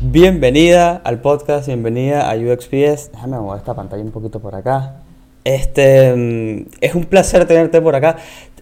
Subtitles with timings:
[0.00, 3.12] Bienvenida al podcast, bienvenida a UXPS.
[3.12, 4.96] Déjame mover esta pantalla un poquito por acá.
[5.44, 8.16] Este mm, es un placer tenerte por acá.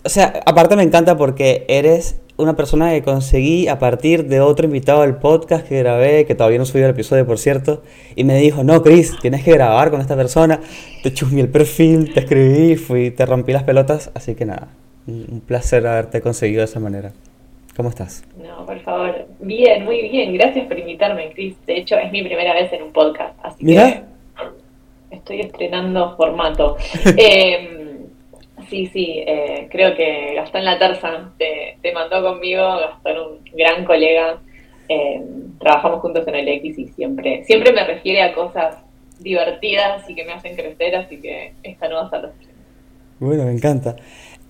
[0.04, 4.66] O sea, aparte me encanta porque eres una persona que conseguí a partir de otro
[4.66, 7.82] invitado del podcast que grabé, que todavía no subió el episodio, por cierto,
[8.16, 10.60] y me dijo, no, Chris, tienes que grabar con esta persona.
[11.02, 14.68] Te chusmé el perfil, te escribí, fui, te rompí las pelotas, así que nada,
[15.06, 17.12] un placer haberte conseguido de esa manera.
[17.80, 18.22] ¿Cómo estás?
[18.36, 19.26] No, por favor.
[19.38, 20.34] Bien, muy bien.
[20.34, 21.56] Gracias por invitarme, Chris.
[21.64, 24.04] De hecho, es mi primera vez en un podcast, así Mira.
[25.08, 26.76] que estoy estrenando formato.
[27.16, 28.04] eh,
[28.68, 34.42] sí, sí, eh, creo que Gastón Laterza te, te mandó conmigo, Gastón, un gran colega.
[34.86, 35.22] Eh,
[35.58, 38.76] trabajamos juntos en el X y siempre, siempre me refiere a cosas
[39.20, 42.30] divertidas y que me hacen crecer, así que esta no va a ser.
[43.20, 43.96] Bueno, me encanta.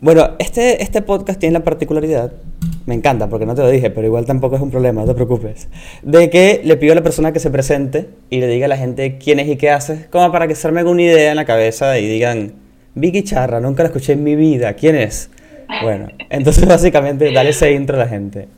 [0.03, 2.33] Bueno, este, este podcast tiene la particularidad,
[2.87, 5.13] me encanta porque no te lo dije, pero igual tampoco es un problema, no te
[5.13, 5.69] preocupes,
[6.01, 8.79] de que le pido a la persona que se presente y le diga a la
[8.79, 11.45] gente quién es y qué hace, como para que se armen una idea en la
[11.45, 12.55] cabeza y digan,
[12.95, 15.31] Vicky Charra, nunca la escuché en mi vida, ¿quién es?
[15.83, 18.49] Bueno, entonces básicamente dale ese intro a la gente.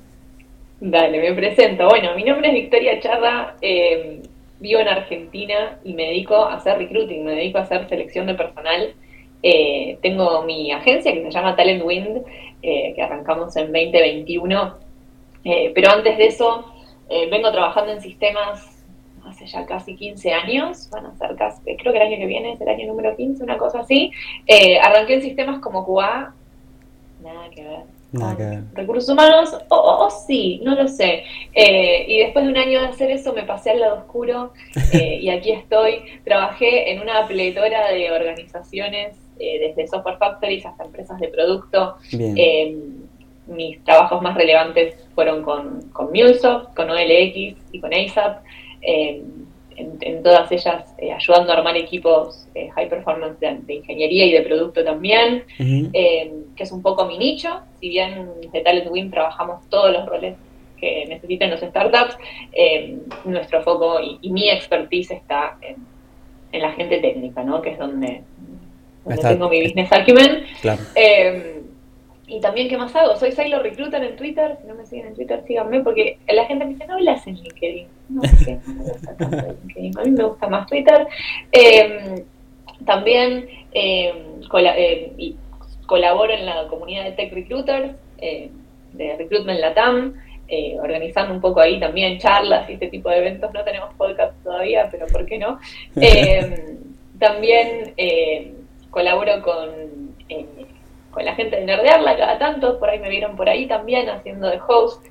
[0.79, 1.89] Dale, me presento.
[1.89, 4.21] Bueno, mi nombre es Victoria Charra, eh,
[4.61, 8.35] vivo en Argentina y me dedico a hacer recruiting, me dedico a hacer selección de
[8.35, 8.95] personal.
[9.43, 12.23] Eh, tengo mi agencia que se llama Talent Wind,
[12.63, 14.75] eh, que arrancamos en 2021.
[15.45, 16.65] Eh, pero antes de eso,
[17.09, 18.85] eh, vengo trabajando en sistemas
[19.27, 20.89] hace ya casi 15 años.
[20.91, 23.43] Van a ser casi, creo que el año que viene es el año número 15,
[23.43, 24.13] una cosa así.
[24.83, 26.35] Arranqué en sistemas como QA.
[27.23, 27.83] Nada que ver.
[28.13, 28.65] Nada con que ver.
[28.75, 31.25] Recursos humanos, o, sí, no lo sé.
[31.55, 34.53] Eh, y después de un año de hacer eso me pasé al lado oscuro
[34.93, 36.03] eh, y aquí estoy.
[36.25, 41.97] Trabajé en una pletora de organizaciones, eh, desde software factories hasta empresas de producto.
[42.37, 42.77] Eh,
[43.47, 48.43] mis trabajos más relevantes fueron con, con MuleSoft, con OLX y con ASAP.
[48.83, 49.23] eh,
[49.75, 54.27] en, en todas ellas eh, ayudando a armar equipos eh, high performance de, de ingeniería
[54.27, 55.45] y de producto también
[55.95, 57.49] eh, que es un poco mi nicho.
[57.81, 60.37] Si bien de Talent Win trabajamos todos los roles
[60.79, 62.19] que necesitan los startups,
[63.25, 65.77] nuestro foco y, y mi expertise está en,
[66.53, 67.63] en la gente técnica, ¿no?
[67.63, 68.23] que es donde,
[69.05, 70.45] donde Está- tengo mi business acumen.
[70.61, 70.81] Claro.
[70.95, 71.61] Eh,
[72.27, 73.17] y también, ¿qué más hago?
[73.17, 74.57] Soy Sailor Recruiter en Twitter.
[74.63, 77.35] Si no me siguen en Twitter, síganme, porque la gente me dice, no hablas en
[77.35, 77.87] LinkedIn.
[78.09, 79.99] No, que no me gusta tanto LinkedIn.
[79.99, 81.07] A mí me gusta más Twitter.
[81.53, 82.25] Eh,
[82.87, 85.37] también eh, y
[85.87, 88.51] colaboro en la comunidad de Tech Recruiters, eh,
[88.93, 90.15] de Recruitment Latam,
[90.49, 93.53] eh, organizando un poco ahí también charlas y este tipo de eventos.
[93.53, 95.59] No tenemos podcast todavía, pero ¿por qué no?
[96.01, 96.77] Eh,
[97.19, 98.53] también eh,
[98.93, 100.47] colaboro con, eh,
[101.11, 104.49] con la gente de Nerdearla cada tanto, por ahí me vieron por ahí también haciendo
[104.49, 105.05] de host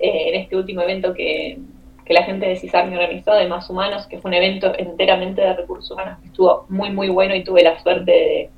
[0.00, 1.58] eh, en este último evento que,
[2.04, 5.42] que la gente de CISAR me organizó, de Más Humanos, que fue un evento enteramente
[5.42, 8.50] de recursos humanos que estuvo muy, muy bueno y tuve la suerte de,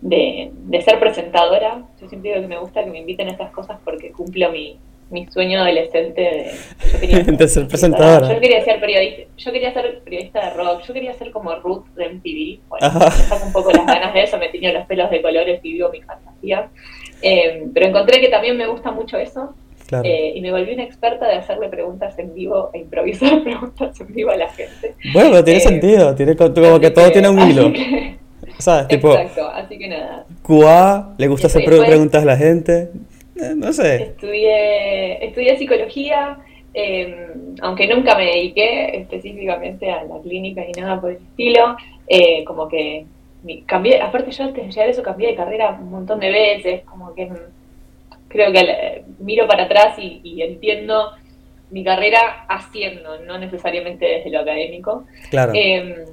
[0.00, 1.82] de, de ser presentadora.
[2.00, 4.78] Yo siempre digo que me gusta que me inviten a estas cosas porque cumplo mi,
[5.10, 6.50] mi sueño adolescente de,
[6.92, 8.32] yo quería De ser presentadora.
[8.32, 11.86] Yo quería ser periodista, yo quería ser periodista de rock, yo quería ser como Ruth
[11.96, 12.68] de MTV.
[12.68, 12.98] Bueno, Ajá.
[13.06, 15.72] me saco un poco las ganas de eso, me tiño los pelos de colores y
[15.72, 16.68] vivo mi fantasía.
[17.22, 19.54] Eh, pero encontré que también me gusta mucho eso
[19.86, 20.04] Claro.
[20.08, 24.14] eh, y me volví una experta de hacerle preguntas en vivo e improvisar preguntas en
[24.14, 24.94] vivo a la gente.
[25.12, 27.72] Bueno, pero tiene eh, sentido, tiene co- como que todo tiene un hilo.
[27.72, 28.16] que-
[28.58, 28.88] ¿Sabes?
[28.88, 30.26] Tipo, Exacto, así que nada.
[30.42, 32.90] QA, le gusta hacer preguntas a la gente.
[33.40, 34.02] Eh, no sé.
[34.02, 36.38] Estudié, estudié psicología,
[36.74, 37.28] eh,
[37.62, 42.68] aunque nunca me dediqué específicamente a la clínica ni nada por el estilo, eh, como
[42.68, 43.06] que
[43.66, 46.82] cambié, aparte yo antes de llegar a eso cambié de carrera un montón de veces,
[46.82, 47.36] como que mm,
[48.28, 51.12] creo que miro para atrás y, y entiendo
[51.70, 55.04] mi carrera haciendo, no necesariamente desde lo académico.
[55.30, 55.52] Claro.
[55.54, 56.04] Eh,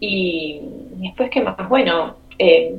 [0.00, 0.60] y,
[0.98, 1.68] y después, ¿qué más?
[1.68, 2.76] Bueno, eh,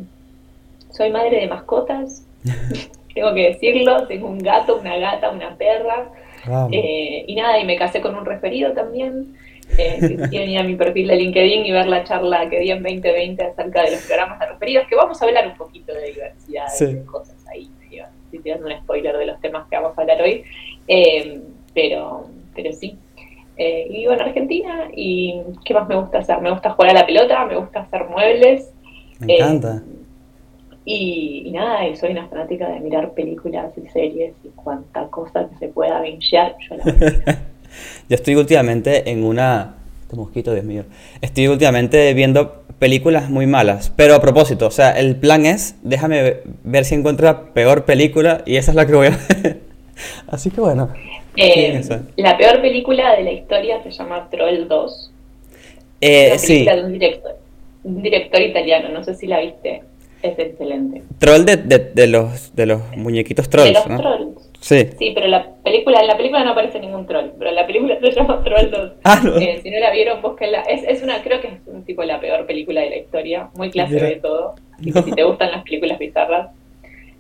[0.92, 2.26] soy madre de mascotas,
[3.14, 6.10] tengo que decirlo, tengo un gato, una gata, una perra,
[6.72, 9.36] eh, y nada, y me casé con un referido también.
[9.78, 12.72] Eh, si quieren ir a mi perfil de LinkedIn y ver la charla que di
[12.72, 16.08] en 2020 acerca de los programas de referidos, que vamos a hablar un poquito de
[16.08, 16.86] diversidad Sí.
[16.88, 17.70] de cosas ahí.
[17.80, 20.44] medio, Estoy tirando un spoiler de los temas que vamos a hablar hoy,
[20.88, 21.40] Eh,
[21.76, 22.26] pero,
[22.56, 22.98] pero sí.
[23.58, 26.42] Eh, y vivo en Argentina y ¿qué más me gusta hacer?
[26.42, 28.72] Me gusta jugar a la pelota, me gusta hacer muebles.
[29.20, 29.84] Me eh, encanta.
[30.86, 35.48] Y, y nada, y soy una fanática de mirar películas y series y cuanta cosa
[35.50, 37.40] que se pueda bingear, yo la.
[38.10, 40.86] Yo estoy últimamente en una Este mosquito, Dios mío.
[41.22, 43.94] Estoy últimamente viendo películas muy malas.
[43.96, 48.42] Pero a propósito, o sea, el plan es, déjame ver si encuentro la peor película
[48.46, 49.58] y esa es la que voy a ver.
[50.28, 50.90] Así que bueno.
[51.36, 51.82] Eh,
[52.18, 55.12] la peor película de la historia se llama Troll 2.
[56.02, 56.66] Eh, sí.
[56.66, 57.38] de un director,
[57.84, 59.84] un director italiano, no sé si la viste.
[60.22, 61.04] Es excelente.
[61.18, 64.50] Troll de, de, los, de los muñequitos trolls, de los trolls.
[64.60, 64.90] Sí.
[64.98, 68.12] Sí, pero la película, en la película no aparece ningún troll, pero la película se
[68.12, 68.92] llama Troll 2.
[69.06, 70.62] Ah, eh, si no la vieron, búsquenla.
[70.64, 73.72] Es, es una, creo que es un tipo la peor película de la historia, muy
[73.72, 74.56] clase de todo.
[74.78, 76.50] Así que si te gustan las películas bizarras,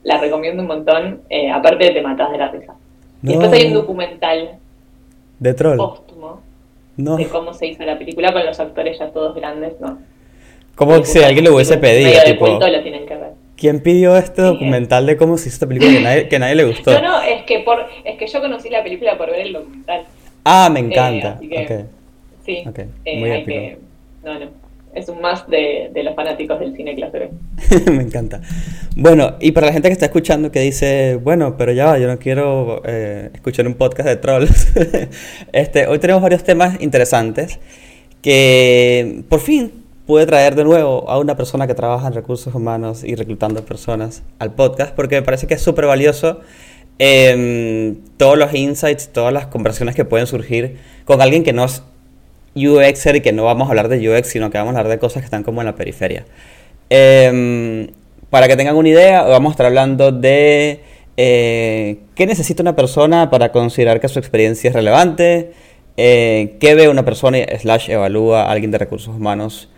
[0.03, 1.21] la recomiendo un montón.
[1.29, 2.75] Eh, aparte te matas de la risa.
[3.23, 4.59] Y después hay un documental
[5.39, 6.41] de troll póstumo
[6.97, 9.99] de cómo se hizo la película con los actores ya todos grandes, ¿no?
[10.79, 12.47] Como si alguien lo hubiese pedido, tipo.
[12.47, 13.31] Lo tienen que ver.
[13.57, 16.63] ¿Quién pidió este documental de cómo se hizo esta película que nadie, que nadie le
[16.63, 16.93] gustó?
[16.93, 20.05] No, no, es que, por, es que yo conocí la película por ver el documental.
[20.45, 21.37] Ah, me encanta.
[21.41, 21.83] Eh,
[22.45, 22.85] Sí, okay.
[23.03, 23.81] Eh, Muy épico.
[24.23, 24.45] no, no.
[24.95, 27.19] Es un más de, de, los fanáticos del cine clase
[27.85, 27.91] B.
[27.91, 28.39] me encanta.
[28.95, 32.17] Bueno, y para la gente que está escuchando que dice, bueno, pero ya yo no
[32.19, 34.71] quiero eh, escuchar un podcast de trolls.
[35.51, 37.59] este, hoy tenemos varios temas interesantes
[38.21, 43.03] que por fin pude traer de nuevo a una persona que trabaja en recursos humanos
[43.03, 46.39] y reclutando personas al podcast, porque me parece que es súper valioso
[46.97, 51.83] em, todos los insights, todas las conversaciones que pueden surgir con alguien que no es
[52.55, 54.97] UXer y que no vamos a hablar de UX, sino que vamos a hablar de
[54.97, 56.25] cosas que están como en la periferia.
[56.89, 57.89] Em,
[58.31, 60.79] para que tengan una idea, vamos a estar hablando de
[61.17, 65.51] eh, qué necesita una persona para considerar que su experiencia es relevante,
[65.97, 69.69] eh, qué ve una persona slash evalúa a alguien de recursos humanos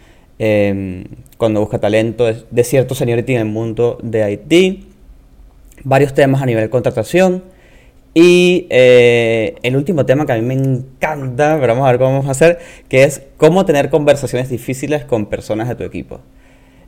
[0.44, 1.04] Em,
[1.38, 4.84] cuando busca talento de, cierto seniority en el mundo de IT,
[5.84, 7.44] varios temas a nivel de contratación
[8.16, 12.14] y eh, el último tema que a mí me encanta, pero vamos a ver cómo
[12.14, 12.58] vamos a hacer,
[12.90, 16.22] que es cómo tener conversaciones difíciles con personas de tu equipo.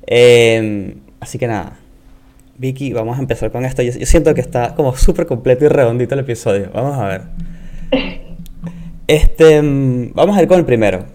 [0.08, 1.78] Em, así que nada,
[2.58, 3.84] Vicky, vamos a empezar con esto.
[3.84, 6.72] Yo, siento que está como súper completo y redondito el episodio.
[6.74, 7.22] Vamos a ver.
[9.06, 11.06] Este, em, vamos a ir con el primero.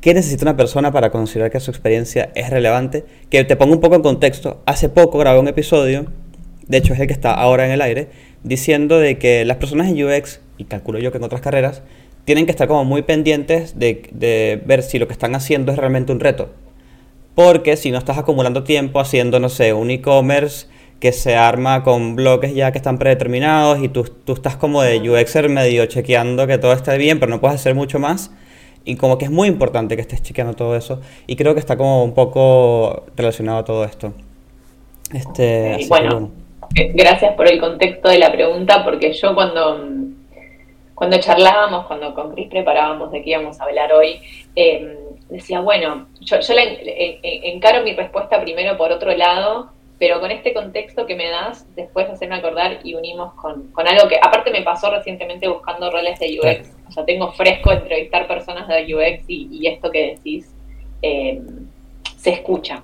[0.00, 3.04] ¿Qué necesita una persona para considerar que su experiencia es relevante?
[3.30, 4.62] Que te pongo un poco en contexto.
[4.66, 6.06] Hace poco grabé un episodio,
[6.68, 8.08] de hecho es el que está ahora en el aire,
[8.44, 11.82] diciendo de que las personas en UX, y calculo yo que en otras carreras,
[12.24, 16.12] tienen que estar como muy pendientes de, ver si lo que están haciendo es realmente
[16.12, 16.50] un reto.
[17.34, 20.66] Porque si no estás acumulando tiempo haciendo, no sé, un e-commerce
[21.00, 24.98] que se arma con bloques ya que están predeterminados y tú, tú estás como de
[25.10, 28.30] UXer medio chequeando que todo esté bien, pero no puedes hacer mucho más
[28.86, 31.00] y como que es muy importante que estés chequeando todo eso.
[31.26, 34.12] Y creo que está como un poco relacionado a todo esto.
[35.12, 36.30] Este, bueno,
[36.74, 39.80] eh, gracias por el contexto de la pregunta, porque yo cuando,
[40.94, 44.20] cuando charlábamos, cuando con Chris preparábamos de qué íbamos a hablar hoy,
[44.54, 44.94] em,
[45.28, 46.54] decía, bueno, yo, yo
[47.22, 52.08] encaro mi respuesta primero por otro lado, pero con este contexto que me das, después
[52.08, 56.38] hacerme acordar y unimos con, con algo que aparte me pasó recientemente buscando roles de
[56.38, 60.48] UX o sea, tengo fresco entrevistar personas de UX y, esto que decís
[61.02, 61.40] eh,
[62.16, 62.82] se escucha.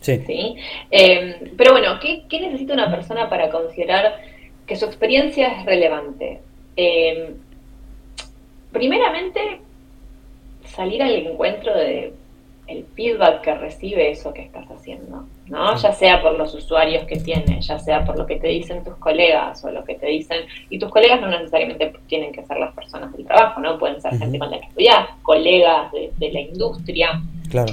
[0.00, 0.56] Sí.
[0.90, 4.20] Eh, pero bueno, ¿qué, necesita una persona para considerar
[4.66, 6.40] que su experiencia es relevante?
[6.76, 7.34] Eh,
[8.72, 9.60] primeramente,
[10.64, 12.12] salir al encuentro de
[12.66, 15.76] el feedback que recibe eso que estás haciendo, ¿no?
[15.76, 18.94] Ya sea por los usuarios que tienes, ya sea por lo que te dicen tus
[18.96, 22.72] colegas o lo que te dicen, y tus colegas no necesariamente tienen que ser las
[22.72, 23.78] personas del trabajo, ¿no?
[23.78, 27.20] Pueden ser gente con la que estudias, colegas de, la industria,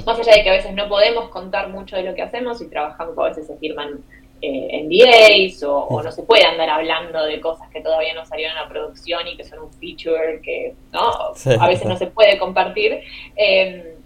[0.04, 2.68] más allá de que a veces no podemos contar mucho de lo que hacemos y
[2.68, 4.00] trabajamos, a veces se firman
[4.42, 8.58] eh, NDAs o, o, no se puede andar hablando de cosas que todavía no salieron
[8.58, 11.12] a producción y que son un feature que, ¿no?
[11.60, 13.00] a veces no se puede compartir.
[13.36, 13.97] Eh,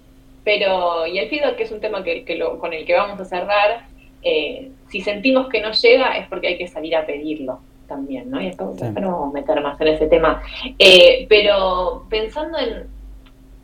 [0.45, 3.25] pero, y el feedback, que es un tema que, lo, con el que vamos a
[3.25, 3.87] cerrar,
[4.23, 8.41] eh, si sentimos que no llega es porque hay que salir a pedirlo también, ¿no?
[8.41, 10.43] Y después no vamos a meter más en ese tema.
[10.79, 12.87] Eh, pero pensando en,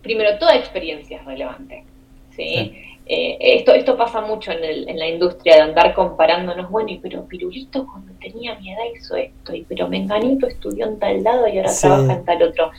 [0.02, 1.84] primero, toda experiencia es relevante,
[2.30, 2.84] ¿sí?
[3.10, 6.98] Eh, esto, esto pasa mucho en, el, en la industria de andar comparándonos, bueno, y
[6.98, 11.48] pero Pirulito cuando tenía mi edad hizo esto, y pero Menganito estudió en tal lado
[11.48, 12.70] y ahora trabaja en tal otro.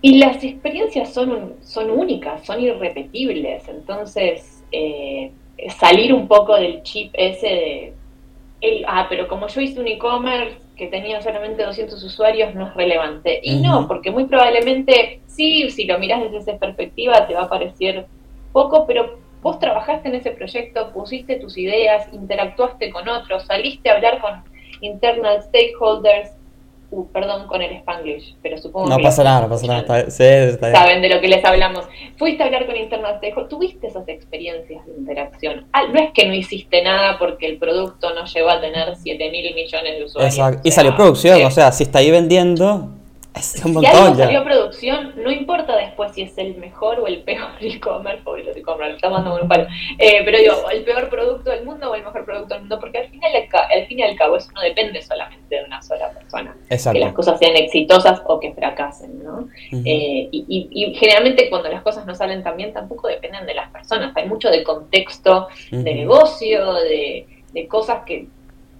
[0.00, 5.32] Y las experiencias son, son únicas, son irrepetibles, entonces eh,
[5.78, 7.92] salir un poco del chip ese de,
[8.60, 12.74] el, ah, pero como yo hice un e-commerce que tenía solamente 200 usuarios, no es
[12.74, 13.40] relevante.
[13.42, 17.48] Y no, porque muy probablemente sí, si lo miras desde esa perspectiva, te va a
[17.48, 18.06] parecer
[18.52, 23.94] poco, pero vos trabajaste en ese proyecto, pusiste tus ideas, interactuaste con otros, saliste a
[23.94, 24.42] hablar con
[24.80, 26.30] internal stakeholders,
[26.90, 29.02] uh, perdón con el spanglish, pero supongo no que...
[29.02, 31.86] Pasa nada, no pasa nada, Saben de lo que les hablamos.
[32.16, 35.66] Fuiste a hablar con Internet Tejo, tuviste esas experiencias de interacción.
[35.72, 39.30] Ah, no es que no hiciste nada porque el producto no llegó a tener 7
[39.30, 40.34] mil millones de usuarios.
[40.34, 40.60] Exacto.
[40.64, 42.97] Y salió producción, o sea, si está ahí vendiendo,
[43.42, 48.22] si algo salió producción, no importa después si es el mejor o el peor e-commerce,
[48.24, 49.66] o los e-commerce, estamos dando un palo.
[49.98, 52.98] Eh, pero digo, el peor producto del mundo o el mejor producto del mundo, porque
[52.98, 56.56] al fin, al, fin y al cabo eso no depende solamente de una sola persona.
[56.68, 59.48] Que las cosas sean exitosas o que fracasen, ¿no?
[59.72, 64.16] Eh, y, generalmente cuando las cosas no salen tan bien tampoco dependen de las personas.
[64.16, 68.28] Hay mucho de contexto, de negocio, de, de cosas que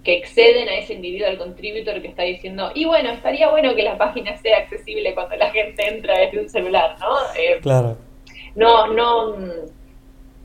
[0.09, 3.95] que exceden a ese individual contributor que está diciendo, y bueno, estaría bueno que la
[3.95, 7.15] página sea accesible cuando la gente entra desde un celular, ¿no?
[7.37, 7.95] Eh, claro.
[8.55, 9.35] No, no.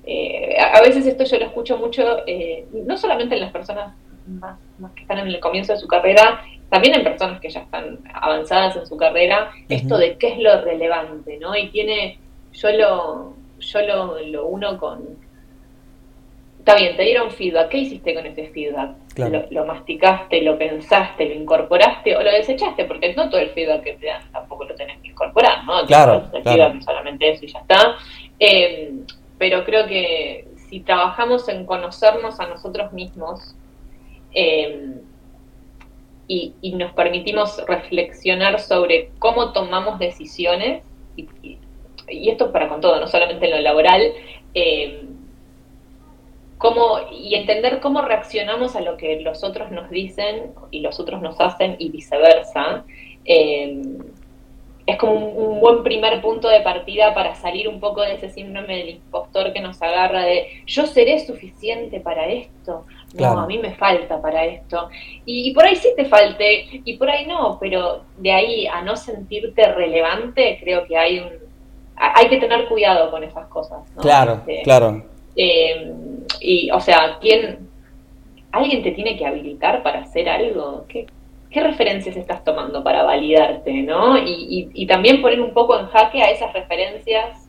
[0.04, 3.94] Eh, a veces esto yo lo escucho mucho, eh, no solamente en las personas
[4.26, 4.58] más,
[4.94, 8.76] que están en el comienzo de su carrera, también en personas que ya están avanzadas
[8.76, 11.56] en su carrera, esto de qué es lo relevante, ¿no?
[11.56, 12.18] Y tiene,
[12.52, 15.23] yo lo, yo lo, lo uno con,
[16.64, 18.96] está bien, te dieron feedback, ¿qué hiciste con ese feedback?
[19.50, 22.86] Lo, masticaste, lo pensaste, lo incorporaste o lo desechaste?
[22.86, 25.84] Porque no todo el feedback que te dan tampoco lo tenés que incorporar, ¿no?
[25.86, 26.30] Claro,
[26.82, 27.96] solamente eso y ya está.
[28.40, 28.94] Eh,
[29.36, 33.54] pero creo que si trabajamos en conocernos a nosotros mismos
[34.32, 34.94] eh,
[36.28, 40.82] y, nos permitimos reflexionar sobre cómo tomamos decisiones,
[41.14, 41.58] y,
[42.08, 44.12] esto para con todo, no solamente en lo laboral,
[44.54, 45.04] eh,
[46.64, 51.20] cómo, y entender cómo reaccionamos a lo que los otros nos dicen y los otros
[51.20, 52.84] nos hacen y viceversa,
[53.26, 53.82] eh,
[54.86, 58.78] es como un, buen primer punto de partida para salir un poco de ese síndrome
[58.78, 63.74] del impostor que nos agarra de yo seré suficiente para esto, no, a mí me
[63.74, 64.88] falta para esto.
[65.26, 68.96] Y, por ahí sí te falte, y por ahí no, pero de ahí a no
[68.96, 71.30] sentirte relevante, creo que hay un...
[71.96, 73.80] Hay que tener cuidado con esas cosas.
[74.00, 75.13] Claro, este, claro.
[75.36, 75.92] Eh,
[76.40, 77.68] y, o sea, ¿quién,
[78.52, 80.84] ¿alguien te tiene que habilitar para hacer algo?
[80.88, 81.06] ¿Qué,
[81.50, 84.18] qué referencias estás tomando para validarte, no?
[84.18, 87.48] Y, y, también poner un poco en jaque a esas referencias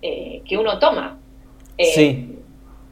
[0.00, 1.18] eh, que uno toma.
[1.76, 2.30] Eh, sí.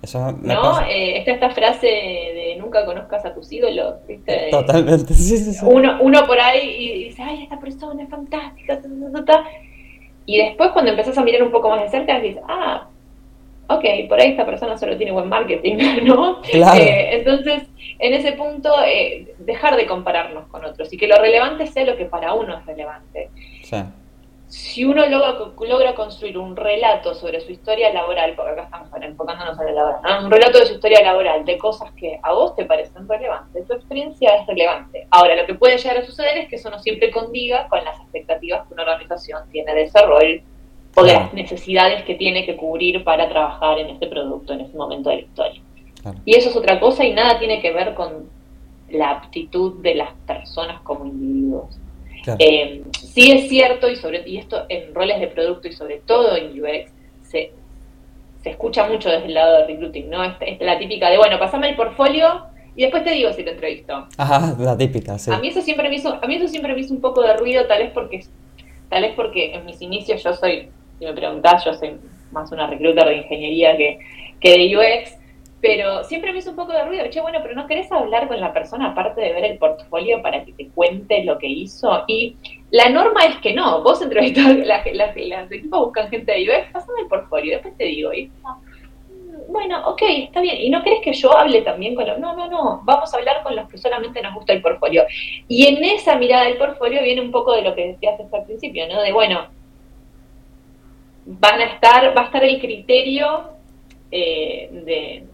[0.03, 0.81] Eso me ¿No?
[0.81, 4.49] Eh, está esta frase de nunca conozcas a tus ídolos, ¿viste?
[4.51, 5.65] Totalmente, sí, sí, sí.
[5.65, 8.81] Uno, uno por ahí y dice, ay, esta persona es fantástica,
[10.27, 12.89] y después cuando empezás a mirar un poco más de cerca, dices, ah,
[13.69, 16.43] ok, por ahí esta persona solo tiene buen marketing, ¿no?
[16.45, 17.65] Eh, entonces,
[17.99, 21.97] en ese punto, eh, dejar de compararnos con otros y que lo relevante sea lo
[21.97, 23.31] que para uno es relevante.
[23.63, 23.77] Sí
[24.53, 29.59] si uno logra, logra, construir un relato sobre su historia laboral, porque acá estamos enfocándonos
[29.59, 32.67] en la laboral, un relato de su historia laboral, de cosas que a vos te
[32.67, 35.07] parecen relevantes, tu experiencia es relevante.
[35.11, 37.99] Ahora, lo que puede llegar a suceder es que eso no siempre condiga con las
[37.99, 40.43] expectativas que una organización tiene de ese rol
[40.95, 44.77] o de las necesidades que tiene que cubrir para trabajar en este producto en ese
[44.77, 45.63] momento de la historia.
[46.25, 48.29] Y eso es otra cosa y nada tiene que ver con
[48.91, 51.79] la aptitud de las personas como individuos.
[52.39, 56.37] Eh, sí es cierto, y sobre y esto en roles de producto y sobre todo
[56.37, 56.91] en UX,
[57.23, 57.53] se,
[58.43, 60.23] se escucha mucho desde el lado de recruiting, ¿no?
[60.23, 62.47] Es, la típica de, bueno, pasame el portfolio
[62.77, 64.07] y después te digo si te entrevisto.
[64.17, 65.31] Ajá, la típica, sí.
[65.33, 67.37] A mí eso siempre me hizo, a mí eso siempre me hizo un poco de
[67.37, 68.25] ruido, tal vez porque,
[68.89, 70.69] tal vez porque en mis inicios yo soy,
[71.03, 71.97] si me preguntás, yo soy
[72.31, 73.99] más una recruiter de ingeniería que,
[74.41, 75.19] que de UX,
[75.61, 77.09] pero siempre me hizo un poco de ruido.
[77.11, 80.45] Che, bueno, pero ¿no querés hablar con la persona aparte de ver el portfolio para
[80.45, 82.05] que te cuente lo que hizo?
[82.07, 82.37] Y
[82.71, 83.83] la norma es que no.
[83.83, 85.13] Vos entrevistás, las la,
[85.51, 88.13] equipos buscan gente de UX, pasame el portfolio, después te digo.
[88.13, 88.31] Y,
[89.49, 90.61] bueno, ok, está bien.
[90.61, 92.19] ¿Y no querés que yo hable también con los.?
[92.21, 92.81] No, no, no.
[92.85, 95.05] Vamos a hablar con los que solamente nos gusta el portfolio.
[95.49, 98.45] Y en esa mirada del portfolio viene un poco de lo que decías hasta el
[98.45, 99.03] principio, ¿no?
[99.03, 99.49] De, bueno,
[101.27, 103.51] van a estar, va a estar el criterio
[104.11, 105.25] eh, de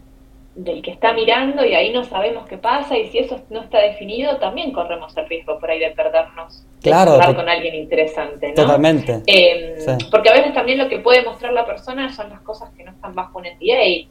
[0.55, 3.79] del que está mirando y ahí no sabemos qué pasa y si eso no está
[3.79, 8.55] definido también corremos el riesgo por ahí de perdernos claro, de con alguien interesante ¿no?
[8.55, 9.21] totalmente.
[9.25, 12.83] Em, porque a veces también lo que puede mostrar la persona son las cosas que
[12.83, 14.09] no están bajo un NDA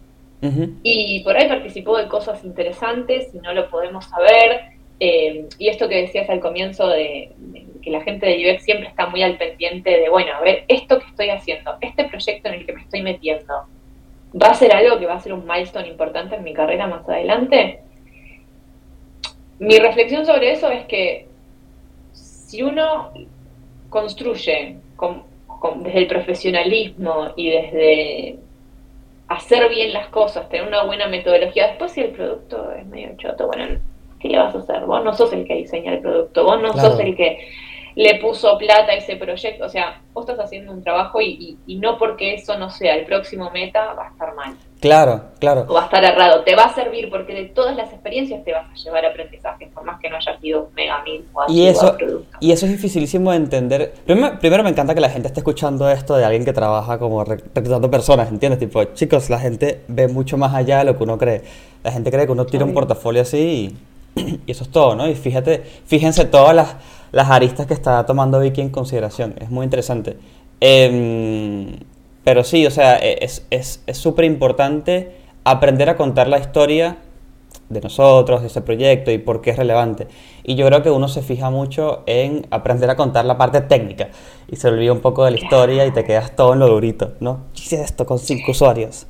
[0.82, 4.78] y por ahí participó de cosas interesantes y no lo podemos saber.
[5.00, 8.88] Em, y esto que decías al comienzo de, de, que la gente de UX siempre
[8.88, 12.54] está muy al pendiente de bueno a ver esto que estoy haciendo este proyecto en
[12.54, 13.66] el que me estoy metiendo
[14.35, 17.08] ¿Va a ser algo que va a ser un milestone importante en mi carrera más
[17.08, 17.80] adelante?
[19.58, 21.26] Mi reflexión sobre eso es que
[22.12, 23.12] si uno
[23.88, 24.76] construye
[25.82, 28.38] desde el profesionalismo y desde
[29.28, 33.47] hacer bien las cosas, tener una buena metodología, después si el producto es medio choto,
[33.47, 33.80] bueno,
[34.20, 34.85] ¿qué le vas a hacer?
[34.85, 37.49] Vos no sos el que diseña el producto, vos no sos el que
[37.99, 39.64] le puso plata a ese proyecto.
[39.64, 43.50] O sea, vos estás haciendo un trabajo y, no porque eso no sea el próximo
[43.50, 44.57] meta va a estar mal.
[44.81, 45.67] Claro, claro.
[45.69, 46.45] O va a estar errado.
[46.45, 49.83] Te va a servir porque de todas las experiencias te vas a llevar aprendizaje, por
[49.83, 51.97] más que no haya sido mega mil o y eso,
[52.38, 53.93] y eso es dificilísimo de entender.
[54.07, 57.90] Primero, me encanta que la gente esté escuchando esto de alguien que trabaja como reclutando
[57.90, 58.61] personas, ¿entiendes?
[58.61, 61.43] Tipo, chicos, la gente ve mucho más allá de lo que uno cree.
[61.83, 63.76] La gente cree que uno tira un portafolio así
[64.14, 65.09] y, y eso es todo, ¿no?
[65.09, 66.76] Y fíjate, fíjense todas las
[67.12, 69.35] las aristas que está tomando Vicky en consideración.
[69.41, 70.17] Es muy interesante.
[70.61, 71.77] Em,
[72.25, 75.12] pero sí, o sea, es súper importante
[75.45, 76.99] aprender a contar la historia
[77.69, 80.07] de nosotros, de ese proyecto y por qué es relevante.
[80.43, 84.09] Y yo creo que uno se fija mucho en aprender a contar la parte técnica
[84.49, 87.15] y se olvida un poco de la historia y te quedas todo en lo durito,
[87.21, 87.47] ¿no?
[87.55, 89.07] Hice esto con cinco usuarios.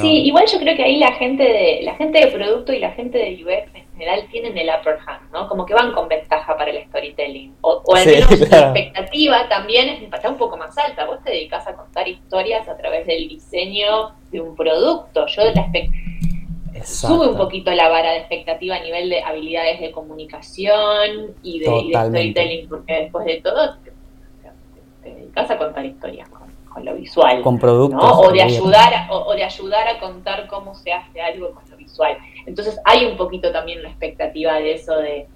[0.00, 2.90] Sí, igual yo creo que ahí la gente de la gente de producto y la
[2.92, 5.48] gente de UX general tienen el upper hand, ¿no?
[5.48, 7.56] Como que van con ventaja para el storytelling.
[7.62, 11.06] O, al menos la expectativa también está un poco más alta.
[11.06, 15.26] Vos te dedicas a contar historias a través del diseño de un producto.
[15.26, 15.70] Yo la
[16.84, 21.76] sube un poquito la vara de expectativa a nivel de habilidades de comunicación y de,
[21.76, 23.92] y de storytelling, porque después de todo te,
[25.02, 26.28] te dedicas a contar historias
[26.74, 27.40] con lo visual.
[27.40, 28.02] Con productos.
[28.02, 32.18] O, de ayudar, o, de ayudar a contar cómo se hace algo con lo visual.
[32.44, 35.28] Entonces hay un poquito también la expectativa de eso de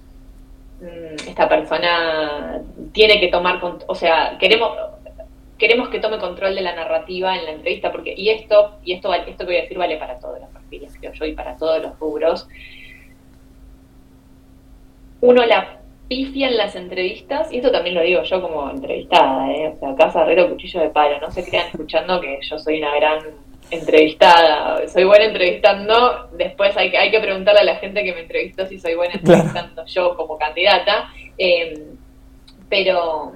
[0.81, 4.69] mm, esta persona tiene que tomar, o sea, queremos
[5.57, 9.13] queremos que tome control de la narrativa en la entrevista, porque, y esto, y esto,
[9.13, 11.81] esto que voy a decir vale para todos los perfiles, creo yo, y para todos
[11.81, 12.47] los rubros.
[15.19, 15.78] Uno la
[16.09, 19.71] pifia en las entrevistas, y esto también lo digo yo como entrevistada, ¿eh?
[19.75, 22.95] o sea, casa, herrero, cuchillo de palo, no se crean escuchando que yo soy una
[22.95, 23.19] gran
[23.69, 28.21] entrevistada, soy buena entrevistando, después hay que, hay que preguntarle a la gente que me
[28.21, 31.95] entrevistó si soy buena entrevistando yo como candidata, em,
[32.67, 33.33] pero,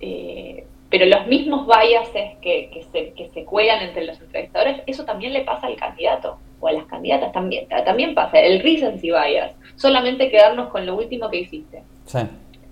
[0.00, 5.04] eh, pero los mismos biases que, que, se, que se cuelan entre los entrevistadores, eso
[5.04, 9.52] también le pasa al candidato o a las candidatas también, también pasa, el recency bias,
[9.76, 11.82] solamente quedarnos con lo último que hiciste.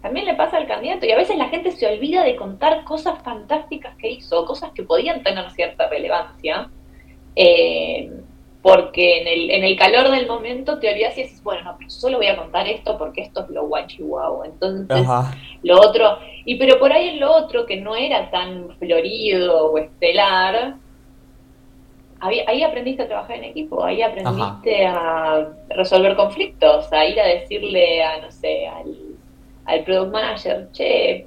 [0.02, 3.20] También le pasa al candidato y a veces la gente se olvida de contar cosas
[3.22, 6.70] fantásticas que hizo, cosas que podían tener cierta relevancia,
[7.34, 8.10] eh,
[8.62, 11.90] porque en el, en el calor del momento te olvidas y dices, bueno, no, pero
[11.90, 14.44] solo voy a contar esto porque esto es lo guachi wow.
[14.44, 15.06] Entonces,
[15.62, 19.78] lo otro, y pero por ahí es lo otro que no era tan florido o
[19.78, 20.74] estelar,
[22.20, 28.02] ahí, aprendiste a trabajar en equipo, ahí aprendiste a resolver conflictos, a ir a decirle
[28.02, 28.96] a, no sé, al,
[29.66, 31.26] al product manager, che,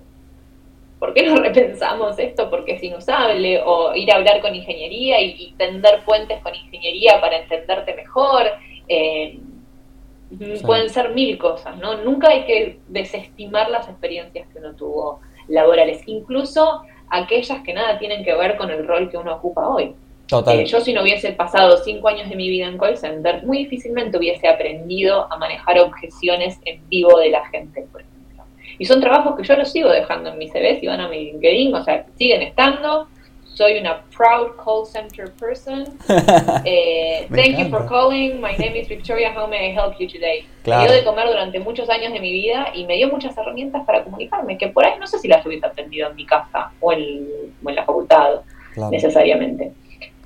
[0.99, 3.61] ¿por qué no repensamos esto porque es inusable?
[3.65, 8.43] O ir a hablar con ingeniería y, tender puentes con ingeniería para entenderte mejor.
[8.87, 9.39] Eh,
[10.65, 11.97] pueden ser mil cosas, ¿no?
[11.97, 18.23] Nunca hay que desestimar las experiencias que uno tuvo laborales, incluso aquellas que nada tienen
[18.23, 19.93] que ver con el rol que uno ocupa hoy.
[20.47, 23.59] Eh, yo si no hubiese pasado cinco años de mi vida en call center, muy
[23.59, 28.43] difícilmente hubiese aprendido a manejar objeciones en vivo de la gente, por ejemplo.
[28.77, 31.25] Y son trabajos que yo los sigo dejando en mi CV, si van a mi
[31.25, 33.07] LinkedIn, o sea, siguen estando.
[33.43, 35.85] Soy una proud call center person.
[36.63, 38.39] Eh, thank you for calling.
[38.39, 39.33] My name is Victoria.
[39.35, 40.45] How may I help you today?
[40.65, 43.83] Me dio de comer durante muchos años de mi vida y me dio muchas herramientas
[43.85, 46.93] para comunicarme, que por ahí no sé si las hubiese aprendido en mi casa o
[46.93, 47.27] en,
[47.63, 48.41] la facultad
[48.89, 49.73] necesariamente.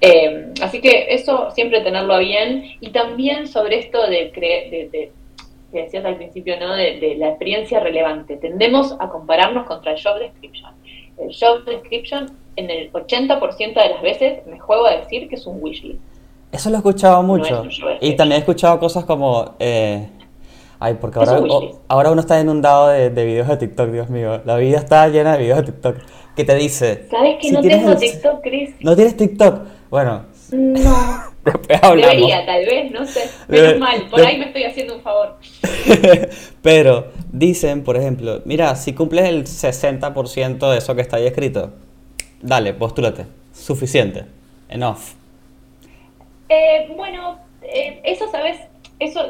[0.06, 5.12] Eh, así que eso siempre tenerlo bien y también sobre esto de, de, de
[5.76, 6.74] que decías al principio, ¿no?
[6.74, 8.38] De, la experiencia relevante.
[8.38, 10.72] Tendemos a compararnos contra el job description.
[11.18, 15.46] El job description, en el 80% de las veces, me juego a decir que es
[15.46, 16.00] un wishlist.
[16.52, 17.66] Eso lo he escuchado mucho.
[18.00, 19.56] y también he escuchado cosas como...
[19.60, 20.08] Eh,
[20.80, 21.42] ay, porque ahora,
[21.90, 24.42] ahora uno está inundado de, de, videos de TikTok, Dios mío.
[24.46, 25.98] La vida está llena de videos de TikTok.
[26.36, 27.08] Que te dice...
[27.10, 28.72] ¿Sabes que no tengo TikTok, Chris?
[28.82, 29.62] ¿No tienes TikTok?
[29.90, 30.26] Bueno.
[30.52, 31.36] No.
[31.46, 32.16] Después hablamos.
[32.16, 33.30] Debería, tal vez, no sé.
[33.48, 35.38] Menos mal, por ahí me estoy haciendo un favor.
[36.62, 41.72] Pero dicen, por ejemplo, mira, si cumples el 60% de eso que está ahí escrito,
[42.42, 43.26] dale, postúlate.
[43.54, 44.26] Suficiente.
[44.70, 45.14] Enough.
[46.50, 48.58] Eh, bueno, eh, eso, ¿sabes?
[49.00, 49.22] Eso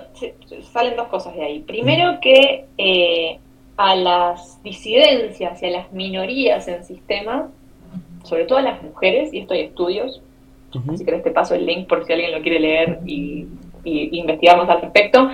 [0.71, 1.59] salen dos cosas de ahí.
[1.59, 3.39] Primero que eh,
[3.77, 7.49] a las disidencias y a las minorías en sistema,
[8.23, 10.21] sobre todo a las mujeres, y esto hay estudios,
[10.93, 13.47] Así que te paso el link por si alguien lo quiere leer y,
[13.83, 15.29] investigamos al respecto.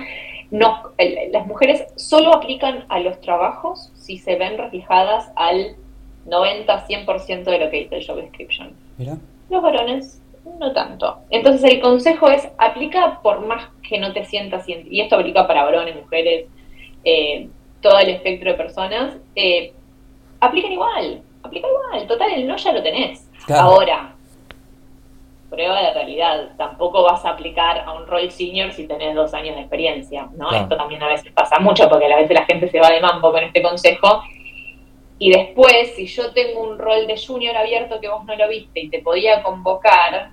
[0.50, 0.90] No,
[1.30, 5.76] las mujeres solo aplican a los trabajos si se ven reflejadas al
[6.26, 8.72] 90-100% de lo que dice el job description.
[9.48, 10.20] Los varones
[10.58, 11.18] no tanto.
[11.30, 15.64] Entonces el consejo es, aplica por más que no te sientas, y esto aplica para
[15.64, 16.46] varones, mujeres,
[17.04, 17.48] eh,
[17.82, 19.74] todo el espectro de personas, eh,
[20.40, 23.28] aplican igual, aplica igual, total, el no ya lo tenés.
[23.50, 24.14] Ahora,
[25.50, 29.56] prueba de realidad, tampoco vas a aplicar a un rol senior si tenés dos años
[29.56, 30.50] de experiencia, ¿no?
[30.50, 33.30] Esto también a veces pasa mucho porque a veces la gente se va de mambo
[33.32, 34.22] con este consejo
[35.18, 38.80] y después, si yo tengo un rol de junior abierto que vos no lo viste
[38.80, 40.30] y te podía convocar,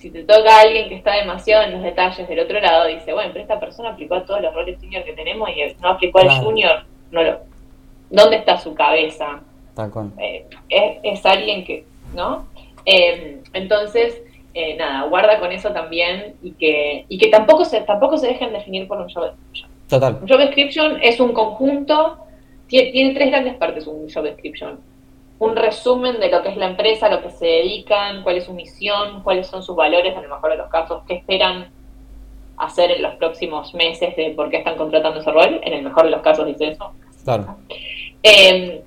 [0.00, 3.12] si te toca a alguien que está demasiado en los detalles del otro lado, dice,
[3.12, 6.20] bueno, pero esta persona aplicó a todos los roles senior que tenemos y no aplicó
[6.20, 7.40] al junior, no lo,
[8.08, 9.40] ¿dónde está su cabeza?
[10.18, 10.46] Eh,
[11.02, 11.84] es, alguien que,
[12.14, 12.46] ¿no?
[12.86, 14.22] Eh, entonces,
[14.54, 18.54] eh, nada, guarda con eso también y que, y que tampoco se, tampoco se dejen
[18.54, 19.70] definir por un job description.
[19.86, 20.18] Total.
[20.22, 22.16] Un job description es un conjunto,
[22.68, 24.80] tiene, tiene tres grandes partes un job description
[25.40, 28.52] un resumen de lo que es la empresa, lo que se dedican, cuál es su
[28.52, 31.70] misión, cuáles son sus valores, en el mejor de los casos, qué esperan
[32.58, 35.58] hacer en los próximos meses de por qué están contratando ese rol.
[35.62, 36.92] En el mejor de los casos dice eso.
[37.24, 37.56] Claro.
[38.22, 38.84] Eh,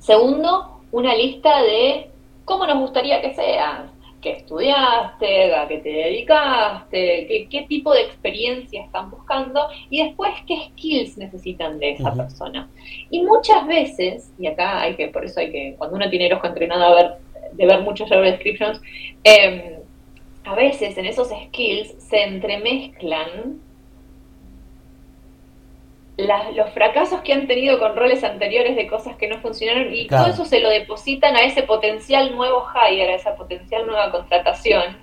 [0.00, 2.10] segundo, una lista de
[2.44, 3.82] cómo nos gustaría que seas
[4.22, 10.30] qué estudiaste, a qué te dedicaste, qué, qué, tipo de experiencia están buscando y después
[10.46, 12.70] qué skills necesitan de esa persona.
[13.10, 16.32] Y muchas veces, y acá hay que, por eso hay que, cuando uno tiene el
[16.32, 17.12] ojo entrenado a ver,
[17.52, 18.80] de ver muchos job descriptions,
[19.24, 19.80] eh,
[20.44, 23.60] a veces en esos skills se entremezclan
[26.16, 30.26] los fracasos que han tenido con roles anteriores de cosas que no funcionaron y todo
[30.26, 34.98] eso se lo depositan a ese potencial nuevo hire, a esa potencial nueva contratación.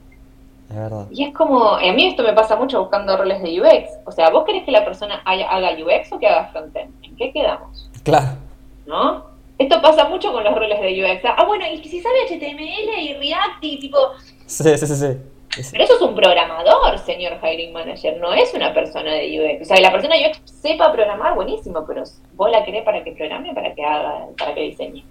[1.09, 3.89] Y es como, a mí esto me pasa mucho buscando roles de UX.
[4.05, 6.93] O sea, ¿vos querés que la persona haga UX o que haga frontend?
[7.03, 7.89] ¿En qué quedamos?
[8.03, 8.37] Claro.
[8.85, 9.25] ¿No?
[9.57, 11.25] Esto pasa mucho con los roles de UX.
[11.25, 13.97] Ah, bueno, y si sabe HTML y React y tipo...
[14.45, 15.17] Sí, sí, sí, sí.
[15.71, 19.61] Pero eso es un programador, señor hiring manager, no es una persona de UX.
[19.61, 23.11] O sea, la persona de UX sepa programar, buenísimo, pero vos la querés para que
[23.11, 25.03] programe, para que haga, para que diseñe.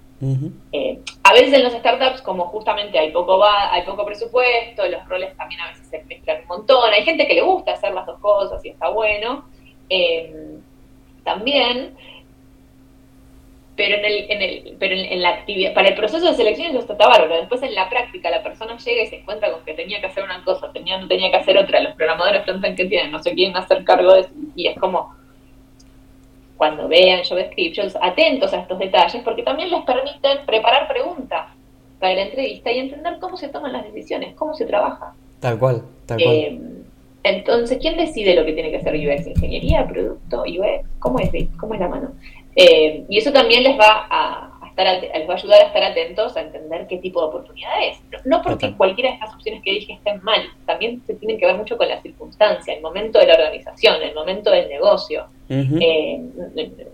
[0.73, 5.07] Eh, a veces en los startups, como justamente hay poco va, hay poco presupuesto, los
[5.09, 6.93] roles también a veces se mezclan un montón.
[6.93, 9.45] Hay gente que le gusta hacer las dos cosas y está bueno.
[9.89, 10.59] Eh,
[11.25, 11.95] también,
[13.79, 16.81] pero en el, en el, pero en, la actividad, para el proceso de selección eso
[16.81, 17.37] está bárbaro.
[17.37, 20.25] Después en la práctica la persona llega y se encuentra con que tenía que hacer
[20.25, 23.33] una cosa, tenía, no tenía que hacer otra, los programadores frontend que tienen, no se
[23.35, 25.15] quieren hacer cargo de eso, y es como
[26.57, 31.47] cuando vean descriptions, atentos a estos detalles, porque también les permiten preparar preguntas
[32.01, 35.15] para la entrevista y entender cómo se toman las decisiones, cómo se trabaja.
[35.39, 36.35] Tal cual, tal cual.
[36.35, 36.61] Eh,
[37.23, 39.29] entonces, ¿quién decide lo que tiene que hacer UX?
[39.29, 40.89] ¿Ingeniería, producto, UX?
[40.99, 42.11] ¿Cómo es, cómo es la mano?
[42.61, 46.37] Eh, y eso también les va a, estar, les va a ayudar a estar atentos
[46.37, 48.01] a entender qué tipo de oportunidad es.
[48.25, 51.55] No, porque cualquiera de estas opciones que dije estén mal, también se tienen que ver
[51.55, 55.29] mucho con la circunstancia, el momento de la organización, el momento del negocio.
[55.49, 56.21] Eh,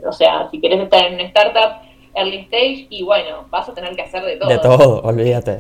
[0.07, 1.81] o sea, si querés estar en una startup
[2.15, 4.51] early stage, y bueno, vas a tener que hacer de todo.
[4.51, 5.59] De todo, olvídate.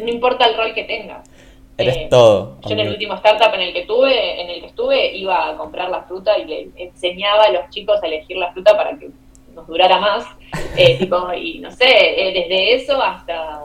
[0.00, 1.28] no importa el rol que tengas.
[1.78, 2.58] Eres eh, todo.
[2.66, 5.56] Yo en el último startup en el que tuve, en el que estuve, iba a
[5.56, 9.08] comprar la fruta y le enseñaba a los chicos a elegir la fruta para que
[9.54, 10.24] nos durara más.
[10.74, 13.60] Eh, tipo, y no sé, eh, desde eso hasta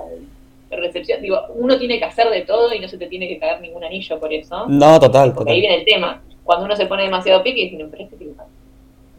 [0.70, 3.62] recepción, digo, uno tiene que hacer de todo y no se te tiene que caer
[3.62, 4.66] ningún anillo por eso.
[4.68, 6.22] No, total, Porque ahí viene el tema.
[6.44, 8.44] Cuando uno se pone demasiado pique, y dice, pero este tipo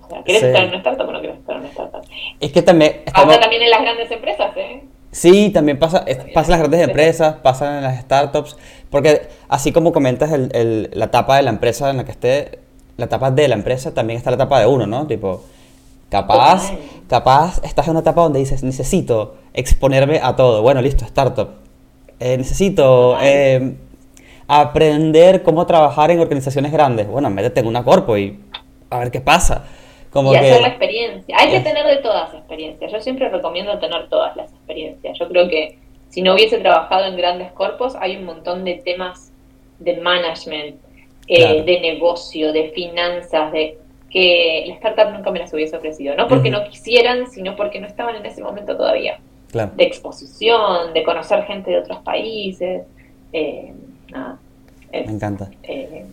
[0.08, 2.02] o sea, ¿querés estar en una startup o no querés estar en una startup?
[2.40, 3.02] Es que también...
[3.12, 4.82] Pasa también en las grandes empresas, ¿eh?
[5.10, 8.56] Sí, también pasa, pasa en las grandes empresas, pasa en las startups,
[8.90, 12.58] porque así como comentas el, la etapa de la empresa en la que esté,
[12.96, 15.06] la etapa de la empresa, también está la etapa de uno, ¿no?
[15.06, 15.44] Tipo,
[16.10, 16.72] capaz,
[17.08, 20.60] capaz estás en una etapa donde dices, necesito exponerme a todo.
[20.62, 21.48] Bueno, listo, startup.
[22.20, 23.76] Eh, necesito eh,
[24.46, 27.08] aprender cómo trabajar en organizaciones grandes.
[27.08, 28.40] Bueno, métete en una corpo y
[28.90, 29.64] a ver qué pasa
[30.14, 31.36] y hacer la experiencia.
[31.38, 32.90] Hay que tener de todas experiencias.
[32.90, 35.18] Yo siempre recomiendo tener todas las experiencias.
[35.18, 39.32] Yo creo que si no hubiese trabajado en grandes corpos, hay un montón de temas
[39.78, 40.76] de management,
[41.26, 43.78] eh, de negocio, de finanzas, de
[44.10, 46.14] que la startup nunca me las hubiese ofrecido.
[46.14, 49.20] No porque no quisieran, sino porque no estaban en ese momento todavía.
[49.52, 52.82] De exposición, de conocer gente de otros países.
[53.32, 53.72] Eh,
[54.90, 55.50] me encanta.
[55.62, 56.04] Eh,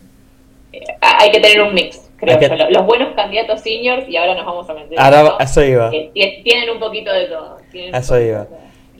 [1.00, 4.74] hay que tener un mix creo Los buenos candidatos seniors, y ahora nos vamos a
[4.74, 4.98] meter.
[4.98, 5.90] Ahora, eso iba.
[5.90, 7.58] tienen un poquito de todo.
[7.72, 8.46] Eso iba.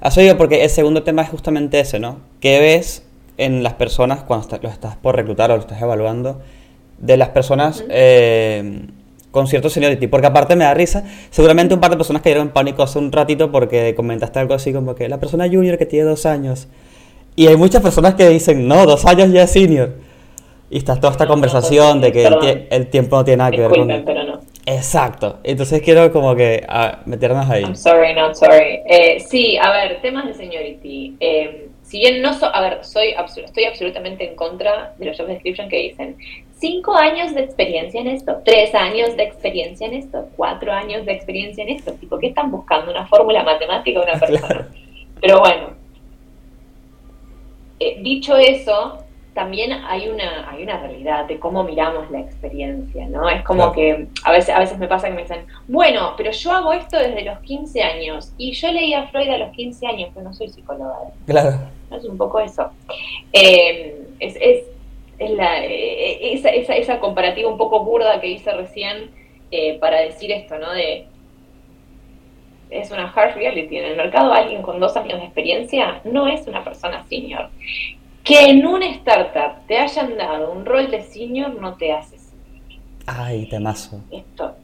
[0.02, 2.20] Eso iba porque el segundo tema es justamente ese, ¿no?
[2.40, 3.06] ¿Qué ves
[3.38, 6.40] en las personas cuando los estás por reclutar o lo estás evaluando?
[6.98, 8.86] De las personas eh,
[9.30, 10.06] con cierto seniority.
[10.06, 13.12] Porque aparte me da risa, seguramente un par de personas cayeron en pánico hace un
[13.12, 16.68] ratito porque comentaste algo así como que la persona junior que tiene dos años
[17.36, 20.05] Y hay muchas personas que dicen, no, dos años ya es senior.
[20.68, 24.04] Y está toda esta conversación de que el, tiempo no tiene nada que ver con...
[24.04, 24.40] pero no.
[24.66, 25.38] Exacto.
[25.44, 27.62] Entonces quiero como que a, meternos ahí.
[27.62, 28.80] I'm sorry, not sorry.
[28.86, 31.16] Eh, sí, a ver, temas de seniority.
[31.20, 35.28] Eh, si bien no so, a ver, soy estoy absolutamente en contra de los job
[35.28, 36.16] description que dicen
[36.58, 41.12] cinco años de experiencia en esto, tres años de experiencia en esto, cuatro años de
[41.12, 41.92] experiencia en esto.
[41.92, 42.90] Tipo, ¿qué están buscando?
[42.90, 44.68] ¿Una fórmula matemática de una persona?
[45.20, 45.70] Pero bueno,
[47.78, 49.04] eh, dicho eso,
[49.36, 53.28] también hay una, hay una realidad de cómo miramos la experiencia, ¿no?
[53.28, 56.52] Es como que a veces, a veces me pasa que me dicen, bueno, pero yo
[56.52, 60.10] hago esto desde los 15 años y yo leí a Freud a los 15 años,
[60.14, 60.96] pero no soy psicóloga.
[61.26, 61.54] Claro.
[61.90, 62.70] Es un poco eso.
[63.34, 64.64] Eh, es, es,
[65.18, 69.10] es la, eh, esa, esa, esa, comparativa un poco burda que hice recién
[69.50, 70.72] eh, para decir esto, ¿no?
[70.72, 71.08] De,
[72.70, 73.76] es una hard reality.
[73.76, 77.50] En el mercado alguien con dos años de experiencia no es una persona senior.
[78.26, 82.82] Que en una startup te hayan dado un rol de senior no te hace senior.
[83.06, 84.00] Ay, temazo.
[84.10, 84.56] Esto,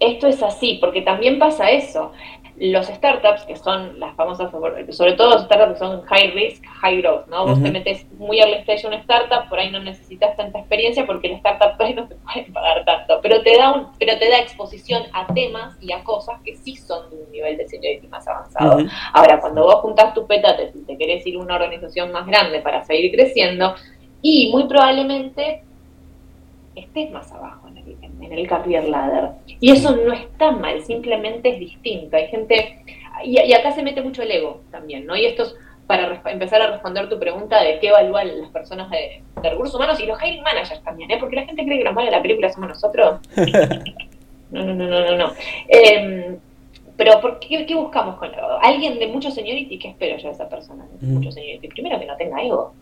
[0.00, 2.12] esto es así, porque también pasa eso
[2.56, 4.50] los startups, que son las famosas,
[4.90, 7.46] sobre todo los startups que son high risk, high growth, ¿no?
[7.46, 11.04] Vos te metes muy early stage en una startup, por ahí no necesitas tanta experiencia
[11.04, 14.16] porque el startup por ahí no te puede pagar tanto, pero te da un, pero
[14.18, 17.66] te da exposición a temas y a cosas que sí son de un nivel de
[17.66, 18.78] seniority más avanzado.
[19.12, 22.60] Ahora, cuando vos juntás tu petate y te querés ir a una organización más grande
[22.60, 23.74] para seguir creciendo,
[24.22, 25.64] y muy probablemente
[26.74, 27.63] estés más abajo
[28.24, 29.30] en el, career ladder.
[29.60, 32.16] Y eso no está mal, simplemente es distinto.
[32.16, 32.84] Hay gente,
[33.24, 35.16] y, acá se mete mucho el ego también, ¿no?
[35.16, 35.54] Y esto es
[35.86, 40.06] para empezar a responder tu pregunta de qué evalúan las personas de, recursos humanos y
[40.06, 41.18] los hiring managers también, ¿eh?
[41.20, 43.20] Porque la gente cree que los malos de la película somos nosotros.
[44.50, 45.32] No, no, no, no, no.
[45.66, 46.38] Em,
[46.96, 48.30] pero ¿por qué, buscamos con
[48.62, 49.78] alguien de mucho seniority?
[49.78, 51.68] ¿Qué espero yo de esa persona de mucho seniority?
[51.68, 52.72] Primero que no tenga ego.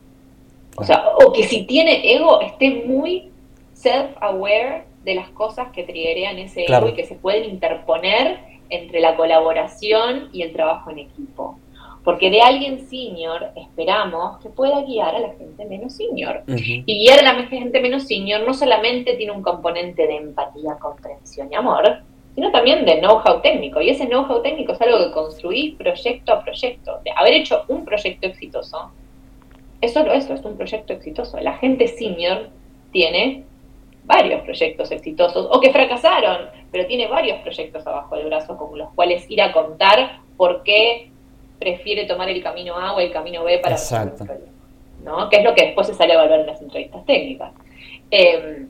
[0.77, 3.31] O sea, o que si tiene ego esté muy
[3.75, 8.39] self-aware de las cosas que triggerean ese ego y que se pueden interponer
[8.69, 11.59] entre la colaboración y el trabajo en equipo.
[12.05, 16.43] Porque de alguien senior esperamos que pueda guiar a la gente menos senior.
[16.47, 21.49] Y guiar a la gente menos senior no solamente tiene un componente de empatía, comprensión
[21.53, 22.03] y amor,
[22.35, 23.81] sino también de know-how técnico.
[23.81, 27.01] Y ese know-how técnico es algo que construís proyecto a proyecto.
[27.05, 28.91] De haber hecho un proyecto exitoso,
[29.81, 31.39] es solo eso, es un proyecto exitoso.
[31.41, 32.49] La gente senior
[32.91, 33.45] tiene
[34.05, 38.91] varios proyectos exitosos o que fracasaron, pero tiene varios proyectos abajo del brazo con los
[38.95, 41.11] cuales ir a contar por qué
[41.59, 44.53] prefiere tomar el camino A o el camino B para resolver el problema.
[45.05, 45.29] ¿no?
[45.29, 47.53] Que es lo que después se sale a evaluar en las entrevistas técnicas.
[48.11, 48.69] Em,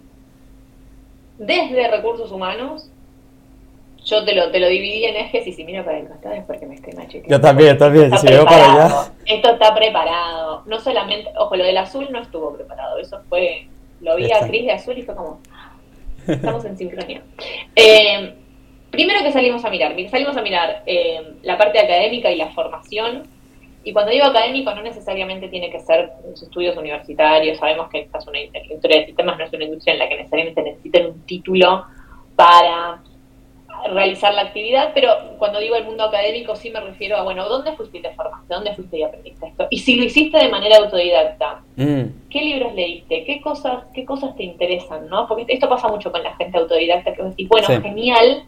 [1.38, 2.90] desde recursos humanos,
[4.04, 6.44] yo te lo, te lo dividí en ejes y si miro para el costado es
[6.44, 7.28] porque me estoy macheteando.
[7.28, 9.12] Yo también, también, si veo para allá.
[9.26, 10.62] Esto está preparado.
[10.66, 13.68] No solamente, ojo, lo del azul no estuvo preparado, eso fue
[14.02, 15.40] lo vi a Cris de azul y fue como,
[16.26, 17.22] estamos en sincronía.
[17.74, 18.34] Eh,
[18.90, 23.22] primero que salimos a mirar, salimos a mirar eh, la parte académica y la formación.
[23.84, 28.26] Y cuando digo académico no necesariamente tiene que ser estudios universitarios, sabemos que esta es
[28.26, 31.84] una industria de sistemas, no es una industria en la que necesariamente necesiten un título
[32.36, 33.02] para
[33.90, 37.72] realizar la actividad, pero cuando digo el mundo académico sí me refiero a, bueno, ¿dónde
[37.72, 38.54] fuiste y te formaste?
[38.54, 39.66] ¿Dónde fuiste y aprendiste esto?
[39.70, 42.02] Y si lo hiciste de manera autodidacta, mm.
[42.30, 43.24] ¿qué libros leíste?
[43.24, 45.08] ¿Qué cosas, ¿Qué cosas te interesan?
[45.08, 45.26] ¿no?
[45.26, 48.44] Porque esto pasa mucho con la gente autodidacta, que decís, bueno, genial,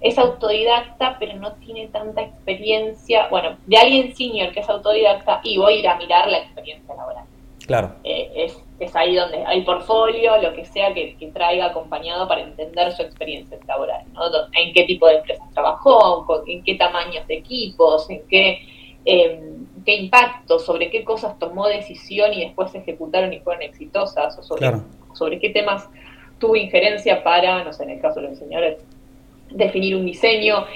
[0.00, 5.58] es autodidacta, pero no tiene tanta experiencia, bueno, de alguien senior que es autodidacta y
[5.58, 7.24] voy a ir a mirar la experiencia laboral.
[7.66, 7.92] Claro.
[8.04, 12.92] Eh, es, es ahí donde hay portfolio, lo que sea que, traiga acompañado para entender
[12.92, 14.22] su experiencia laboral, ¿no?
[14.52, 18.60] En qué tipo de empresas trabajó, en qué tamaños de equipos, en qué,
[19.04, 24.38] em, qué impacto, sobre qué cosas tomó decisión y después se ejecutaron y fueron exitosas,
[24.38, 24.72] o sobre,
[25.14, 25.88] sobre qué temas
[26.38, 28.78] tuvo injerencia para, no sé, en el caso de los señores,
[29.50, 30.66] definir un diseño.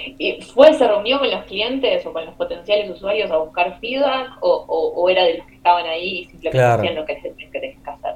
[0.53, 4.65] ¿Fue, se reunió con los clientes o con los potenciales usuarios a buscar feedback o,
[4.95, 8.15] o, era de los que estaban ahí y simplemente hacían lo que tenían que hacer?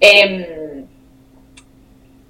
[0.00, 0.86] Em,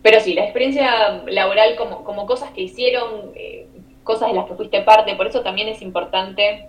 [0.02, 3.66] pero sí, la experiencia laboral como, como cosas que hicieron, eh,
[4.04, 6.68] cosas de las que fuiste parte, por eso también es importante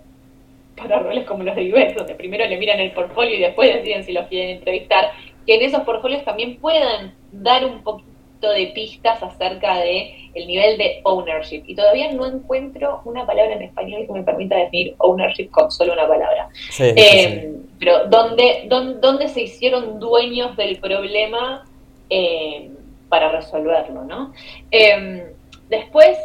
[0.76, 4.04] para roles como los de IBEX, donde primero le miran el portfolio y después deciden
[4.04, 5.12] si los quieren entrevistar,
[5.46, 10.78] que en esos portfolios también puedan dar un poquito de pistas acerca de el nivel
[10.78, 11.64] de ownership.
[11.66, 15.92] Y todavía no encuentro una palabra en español que me permita definir ownership con solo
[15.92, 16.48] una palabra.
[16.78, 21.64] Eh, pero ¿dónde, dónde, se hicieron dueños del problema
[22.08, 22.70] eh,
[23.08, 24.32] para resolverlo, ¿no?
[24.70, 25.32] Eh,
[25.68, 26.16] después,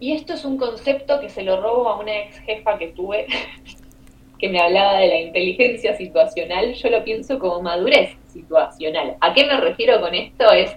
[0.00, 3.26] y esto es un concepto que se lo robo a una ex jefa que tuve,
[4.38, 9.16] que me hablaba de la inteligencia situacional, yo lo pienso como madurez situacional.
[9.20, 10.50] ¿A qué me refiero con esto?
[10.52, 10.76] Es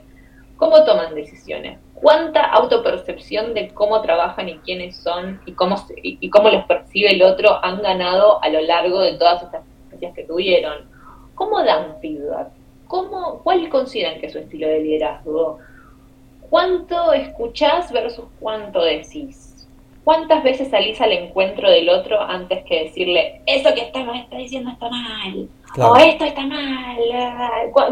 [0.62, 6.52] cómo toman decisiones, cuánta autopercepción de cómo trabajan y quiénes son y cómo, y, cómo
[6.52, 10.88] los percibe el otro han ganado a lo largo de todas estas experiencias que tuvieron.
[11.34, 12.50] ¿Cómo dan feedback?
[12.86, 15.58] ¿Cómo, ¿Cuál consideran que es su estilo de liderazgo?
[16.47, 19.67] ¿Cuánto escuchás versus cuánto decís?
[20.04, 24.69] ¿Cuántas veces salís al encuentro del otro antes que decirle, eso que está, está diciendo
[24.69, 25.50] está mal?
[25.80, 26.97] O esto está mal.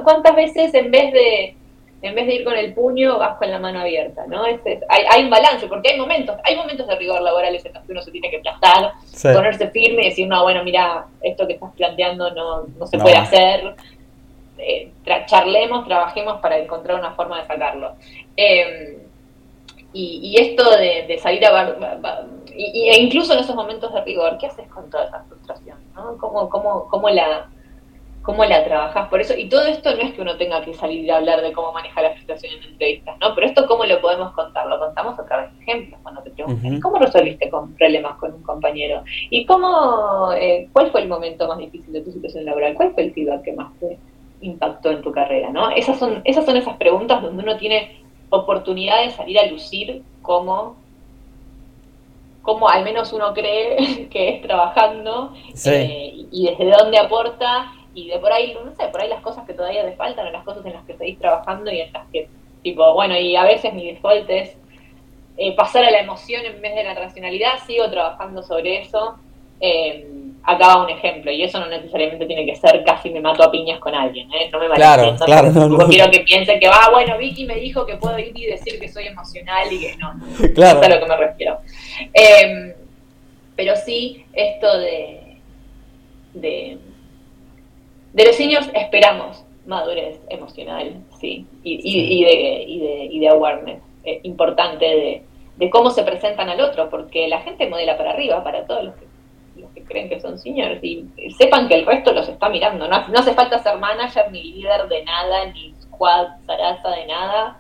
[0.04, 1.56] ¿Cuántas veces en vez de
[2.02, 4.44] en vez de ir con el puño, vas con la mano abierta, ¿no?
[4.44, 4.60] hay,
[4.90, 8.02] hay, un balance, porque hay momentos, hay momentos de rigor laboral en los que uno
[8.02, 12.32] se tiene que plantar, ponerse firme y decir, no, bueno, mira, esto que estás planteando
[12.32, 13.76] no, no se puede hacer,
[14.58, 14.92] eh,
[15.26, 17.94] charlemos, trabajemos para encontrar una forma de sacarlo.
[18.36, 18.98] Em,
[19.92, 21.76] y, esto de, salir a...
[22.56, 25.78] y, e incluso en esos momentos de rigor, ¿qué haces con toda esa frustración?
[25.96, 26.18] ¿no?
[26.18, 27.50] ¿Cómo, cómo, cómo la
[28.30, 29.34] cómo la trabajas por eso.
[29.36, 32.04] Y todo esto no es que uno tenga que salir a hablar de cómo manejar
[32.04, 33.34] la frustración en entrevistas, ¿no?
[33.34, 34.68] Pero esto, ¿cómo lo podemos contar?
[34.68, 38.44] Lo contamos a través de ejemplos, cuando te preguntan, ¿cómo resolviste con problemas con un
[38.44, 39.02] compañero?
[39.32, 42.76] ¿Y cómo, eh, cuál fue el momento más difícil de tu situación laboral?
[42.76, 43.98] ¿Cuál fue el feedback que más te
[44.42, 45.72] impactó en tu carrera, ¿no?
[45.72, 47.98] Esas son, esas son esas preguntas donde uno tiene
[48.30, 50.78] oportunidad de salir a lucir como
[52.42, 55.34] como al menos uno cree que es trabajando
[55.66, 59.46] eh, y desde dónde aporta y de por ahí, no sé, por ahí las cosas
[59.46, 62.08] que todavía te faltan o las cosas en las que seguís trabajando y en las
[62.12, 62.28] que,
[62.64, 64.56] tipo, bueno, y a veces mi default es
[65.38, 69.16] eh, pasar a la emoción en vez de la racionalidad, sigo trabajando sobre eso.
[69.62, 70.08] Eh,
[70.44, 73.80] acaba un ejemplo, y eso no necesariamente tiene que ser casi me mato a piñas
[73.80, 74.50] con alguien, ¿eh?
[74.52, 77.56] no me Claro, claro, no, no, quiero que piensen que va, ah, bueno, Vicky me
[77.56, 80.14] dijo que puedo ir y decir que soy emocional y que no,
[80.56, 80.82] claro.
[80.82, 81.58] es a lo que me refiero.
[82.14, 82.76] Eh,
[83.56, 85.38] pero sí, esto de,
[86.34, 86.78] de
[88.14, 93.82] de los seniors esperamos madurez emocional, sí, y, y, de, y, de, y de awareness
[94.04, 95.24] eh, importante
[95.58, 98.96] de, cómo se presentan al otro, porque la gente modela para arriba, para todos los
[98.96, 99.06] que,
[99.62, 101.06] los que creen que son seniors, y
[101.38, 102.88] sepan que el resto los está mirando.
[102.88, 107.60] No, no hace falta ser manager, ni líder de nada, ni squad, zaraza de nada,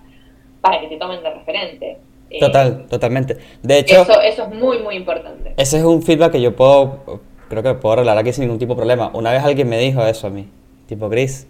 [0.61, 1.97] para que te tomen de referente.
[2.29, 3.37] Eh, Total, totalmente.
[3.61, 5.53] De hecho, eso, eso es muy, muy importante.
[5.57, 8.73] Ese es un feedback que yo puedo creo que puedo arreglar aquí sin ningún tipo
[8.73, 9.11] de problema.
[9.13, 10.47] Una vez alguien me dijo eso a mí,
[10.87, 11.47] tipo Chris,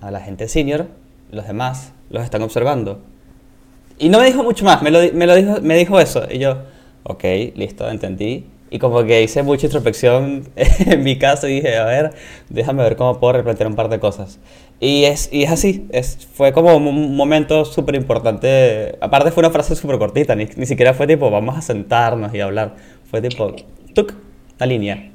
[0.00, 0.86] a la gente senior,
[1.30, 3.00] los demás los están observando.
[3.98, 6.24] Y no me dijo mucho más, me lo, me lo dijo, me dijo eso.
[6.30, 6.58] Y yo,
[7.04, 8.46] ok, listo, entendí.
[8.70, 12.12] Y como que hice mucha introspección en mi caso y dije, a ver,
[12.48, 14.38] déjame ver cómo puedo replantear un par de cosas.
[14.80, 18.96] Y es, y es así, es, fue como un momento súper importante.
[19.00, 22.40] Aparte fue una frase súper cortita, ni, ni, siquiera fue tipo, vamos a sentarnos y
[22.40, 22.74] hablar.
[23.10, 23.54] Fue tipo,
[23.94, 24.14] tuk,
[24.58, 25.11] la línea.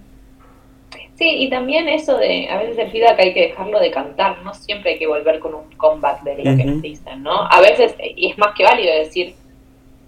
[1.17, 4.53] Sí, y también eso de, a veces el feedback hay que dejarlo de cantar, no
[4.53, 7.41] siempre hay que volver con un comeback de lo que nos dicen, ¿no?
[7.49, 9.33] A veces, y es más que válido decir,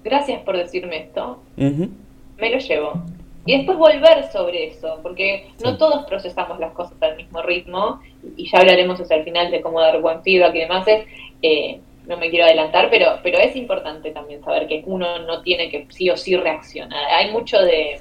[0.04, 2.94] gracias por decirme esto, me lo llevo.
[3.44, 8.02] Y después volver sobre eso, porque no todos procesamos las cosas al mismo ritmo,
[8.38, 11.08] y ya hablaremos hacia el final de cómo dar buen feedback y demás, es,
[11.42, 15.72] eh, no me quiero adelantar, pero, pero es importante también saber que uno no tiene
[15.72, 17.04] que sí o sí reaccionar.
[17.12, 18.00] Hay mucho de...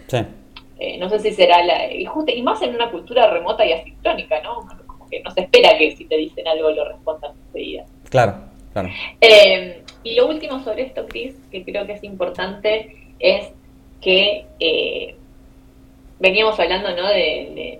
[0.78, 1.92] Eh, no sé si será la.
[1.92, 4.66] Y, y más en una cultura remota y asincrónica, ¿no?
[4.86, 7.84] Como que no se espera que si te dicen algo lo respondas enseguida.
[8.10, 8.34] Claro,
[8.72, 8.88] claro.
[9.20, 13.50] Eh, y lo último sobre esto, Chris, que creo que es importante, es
[14.00, 15.16] que eh,
[16.20, 17.08] veníamos hablando, ¿no?
[17.08, 17.78] De,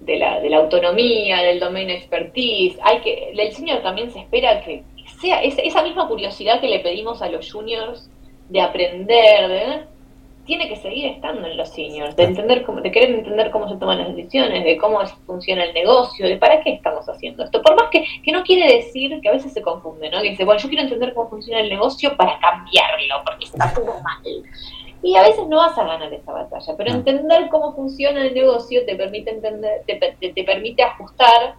[0.00, 2.78] de, la, de la autonomía, del domain expertise.
[2.82, 4.82] Hay que, del senior también se espera que
[5.20, 8.10] sea esa, esa misma curiosidad que le pedimos a los juniors
[8.48, 9.80] de aprender, de
[10.46, 13.76] tiene que seguir estando en los seniors, de entender cómo, de querer entender cómo se
[13.76, 17.62] toman las decisiones, de cómo funciona el negocio, de para qué estamos haciendo esto.
[17.62, 20.20] Por más que, que no quiere decir que a veces se confunde, ¿no?
[20.22, 23.94] Que dice, bueno, yo quiero entender cómo funciona el negocio para cambiarlo, porque está todo
[24.02, 24.22] mal.
[25.02, 28.84] Y a veces no vas a ganar esa batalla, pero entender cómo funciona el negocio
[28.84, 31.54] te permite entender, te, te permite ajustar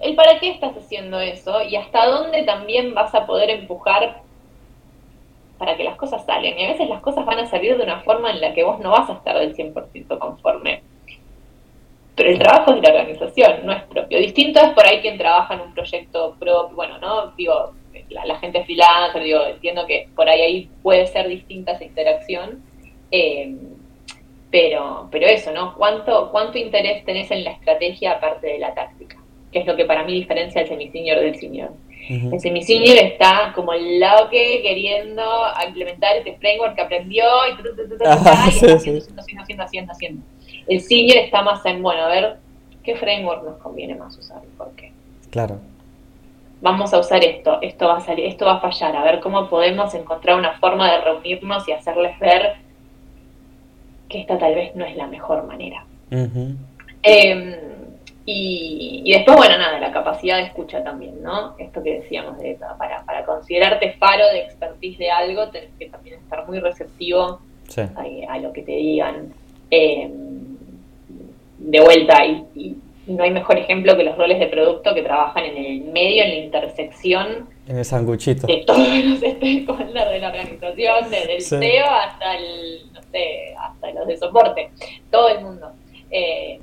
[0.00, 4.22] el para qué estás haciendo eso y hasta dónde también vas a poder empujar
[5.58, 6.58] para que las cosas salgan.
[6.58, 8.78] Y a veces las cosas van a salir de una forma en la que vos
[8.80, 10.82] no vas a estar del 100% conforme.
[12.14, 14.18] Pero el trabajo es de la organización, no es propio.
[14.18, 17.32] Distinto es por ahí quien trabaja en un proyecto propio, bueno, ¿no?
[17.36, 17.74] Digo,
[18.08, 22.62] la, gente freelancer, digo, entiendo que por ahí, ahí puede ser distinta esa interacción.
[23.10, 23.54] Eh,
[24.50, 25.74] pero, pero eso, ¿no?
[25.74, 29.18] ¿Cuánto, ¿Cuánto interés tenés en la estrategia aparte de la táctica?
[29.52, 31.70] Que es lo que para mí diferencia al semi-senior del senior.
[32.08, 35.22] El semi-senior está como el lado que queriendo
[35.66, 40.22] implementar este framework que aprendió y, y, está haciendo, haciendo, haciendo, haciendo,
[40.68, 42.36] El senior está más en, bueno, a ver,
[42.84, 44.92] ¿qué framework nos conviene más usar y por qué?
[45.30, 45.58] Claro.
[46.60, 49.48] Vamos a usar esto, esto va a salir, esto va a fallar, a ver cómo
[49.50, 52.54] podemos encontrar una forma de reunirnos y hacerles ver
[54.08, 55.84] que esta tal vez no es la mejor manera.
[57.02, 57.56] Em,
[58.28, 61.54] y, después, bueno, nada, la capacidad de escucha también, ¿no?
[61.58, 66.16] Esto que decíamos, de para, para considerarte faro de expertise de algo, tenés que también
[66.16, 67.40] estar muy receptivo
[68.28, 69.32] a, lo que te digan.
[69.70, 70.56] Em,
[71.58, 75.56] de vuelta, y, no hay mejor ejemplo que los roles de producto que trabajan en
[75.56, 77.48] el medio, en la intersección.
[77.68, 78.48] En el sanguchito.
[78.48, 83.92] De todos los stakeholders de la organización, desde el CEO hasta el, no sé, hasta
[83.92, 84.70] los de soporte,
[85.12, 85.70] todo el mundo.
[86.10, 86.58] Eh,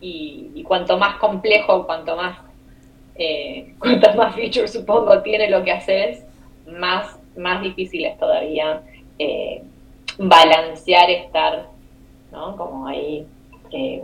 [0.00, 2.38] y, cuanto más complejo, cuanto más,
[3.14, 6.24] eh, cuantas más features supongo tiene lo que haces,
[6.66, 8.82] más, más difícil es todavía
[9.18, 9.62] eh,
[10.18, 11.68] balancear estar,
[12.32, 12.56] ¿no?
[12.56, 13.26] Como ahí
[13.72, 14.02] eh,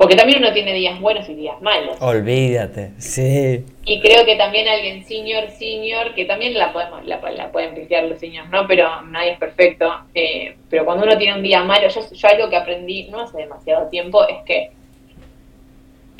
[0.00, 2.00] porque también uno tiene días buenos y días malos.
[2.00, 3.66] Olvídate, sí.
[3.84, 7.20] Y creo que también alguien senior, senior, que también la podemos, la,
[7.52, 8.66] pueden pifiar los seniors, ¿no?
[8.66, 9.92] Pero nadie es perfecto.
[10.14, 13.38] Eh, pero cuando uno tiene un día malo, yo, yo algo que aprendí no hace
[13.38, 14.70] demasiado tiempo es que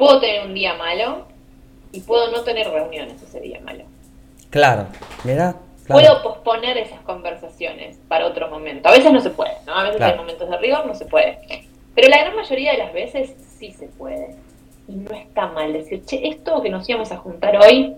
[0.00, 1.26] puedo tener un día malo
[1.92, 3.84] y puedo no tener reuniones ese día malo.
[4.48, 4.86] Claro,
[5.22, 5.54] mira.
[5.86, 8.88] Puedo posponer esas conversaciones para otro momento.
[8.88, 9.74] A veces no se puede, ¿no?
[9.74, 11.38] A veces hay momentos de rigor, no se puede.
[11.94, 14.36] Pero la gran mayoría de las veces sí se puede.
[14.88, 17.94] Y no está mal decir, che, esto que nos íbamos a juntar hoy,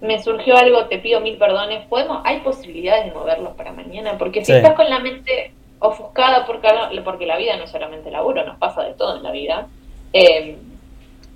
[0.00, 4.44] me surgió algo, te pido mil perdones, podemos, hay posibilidades de moverlos para mañana, porque
[4.44, 6.68] si estás con la mente ofuscada porque,
[7.04, 9.68] porque la vida no es solamente laburo, nos pasa de todo en la vida,
[10.12, 10.56] eh,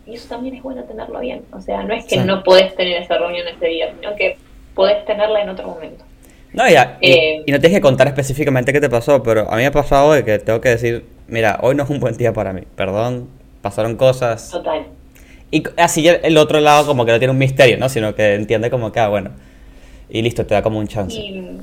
[0.07, 3.03] y eso también es bueno tenerlo bien, o sea, no es que no podés tener
[3.03, 4.37] esa reunión ese día, sino que
[4.75, 6.05] podés tenerla en otro momento.
[6.53, 9.67] No, eh, y, no tienes que contar específicamente qué te pasó, pero a mí me
[9.67, 12.53] ha pasado de que tengo que decir, mira, hoy no es un buen día para
[12.53, 13.29] mí, perdón,
[13.61, 14.51] pasaron cosas.
[14.51, 14.87] Total.
[15.51, 17.89] Y así el otro lado como que no tiene un misterio, ¿no?
[17.89, 19.31] Sino que entiende como que, ah, bueno,
[20.09, 21.17] y listo, te da como un chance.
[21.17, 21.59] Y,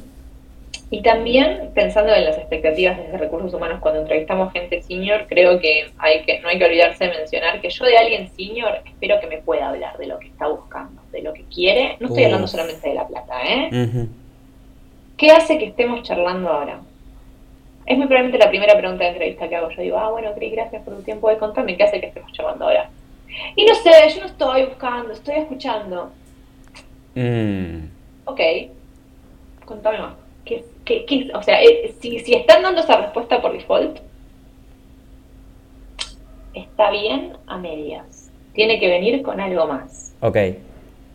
[1.02, 6.24] también pensando en las expectativas de recursos humanos cuando entrevistamos gente senior, creo que, hay
[6.24, 9.38] que no hay que olvidarse de mencionar que yo de alguien senior espero que me
[9.38, 11.96] pueda hablar de lo que está buscando, de lo que quiere.
[12.02, 14.08] No estoy hablando solamente de la plata, ¿eh?
[15.16, 16.82] ¿Qué hace que estemos charlando ahora?
[17.86, 19.70] Es muy probablemente la primera pregunta de entrevista que hago.
[19.70, 21.78] Yo digo, ah, bueno, Cris, gracias por tu tiempo de contarme.
[21.78, 22.89] ¿Qué hace que estemos charlando ahora?
[23.56, 26.12] Y no sé, yo no estoy buscando, estoy escuchando.
[27.16, 27.86] Mm.
[28.26, 28.42] Ok,
[29.66, 30.14] contame más.
[30.46, 34.00] ¿Qué, qué, O sea, eh, si, si están dando esa respuesta por default,
[36.54, 38.32] está bien a medias.
[38.54, 40.14] Tiene que venir con algo más.
[40.22, 40.38] Ok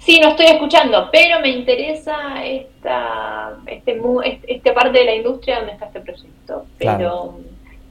[0.07, 4.01] sí, no estoy escuchando, pero me interesa esta, este,
[4.47, 6.67] esta parte de la industria donde está este proyecto.
[6.79, 7.41] Pero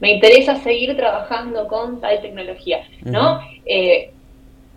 [0.00, 3.40] me interesa seguir trabajando con tal tecnología, ¿no?
[3.66, 4.12] Eh,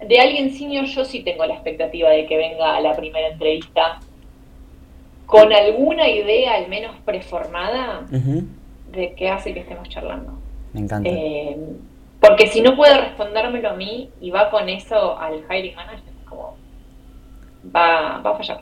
[0.06, 4.00] de alguien senior yo sí tengo la expectativa de que venga a la primera entrevista
[5.30, 8.02] con alguna idea al menos preformada
[8.92, 10.34] de qué hace que estemos charlando.
[10.74, 11.08] Me encanta.
[11.08, 11.56] Eh,
[12.20, 16.14] porque si no puede respondérmelo a mí y va con eso al hiring manager,
[17.76, 18.62] va, a fallar.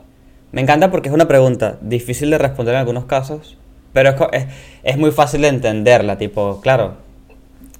[0.52, 3.56] Me encanta porque es una pregunta difícil de responder en algunos casos,
[3.94, 4.46] pero es,
[4.82, 6.96] es, muy fácil de entenderla, tipo, claro,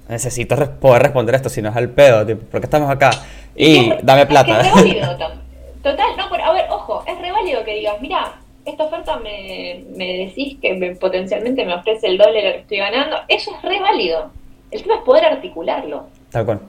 [0.07, 3.11] necesito poder responder esto, si no es al pedo, tipo, ¿por qué estamos acá?
[3.55, 4.63] Y dame plata.
[5.83, 8.33] Total, no, pero a ver, ojo, es re válido que digas, mira,
[8.69, 12.77] esta oferta me, me decís que potencialmente me ofrece el doble de lo que estoy
[12.77, 14.31] ganando, eso es re válido.
[14.71, 16.07] El tema es poder articularlo.
[16.31, 16.61] Tal cual.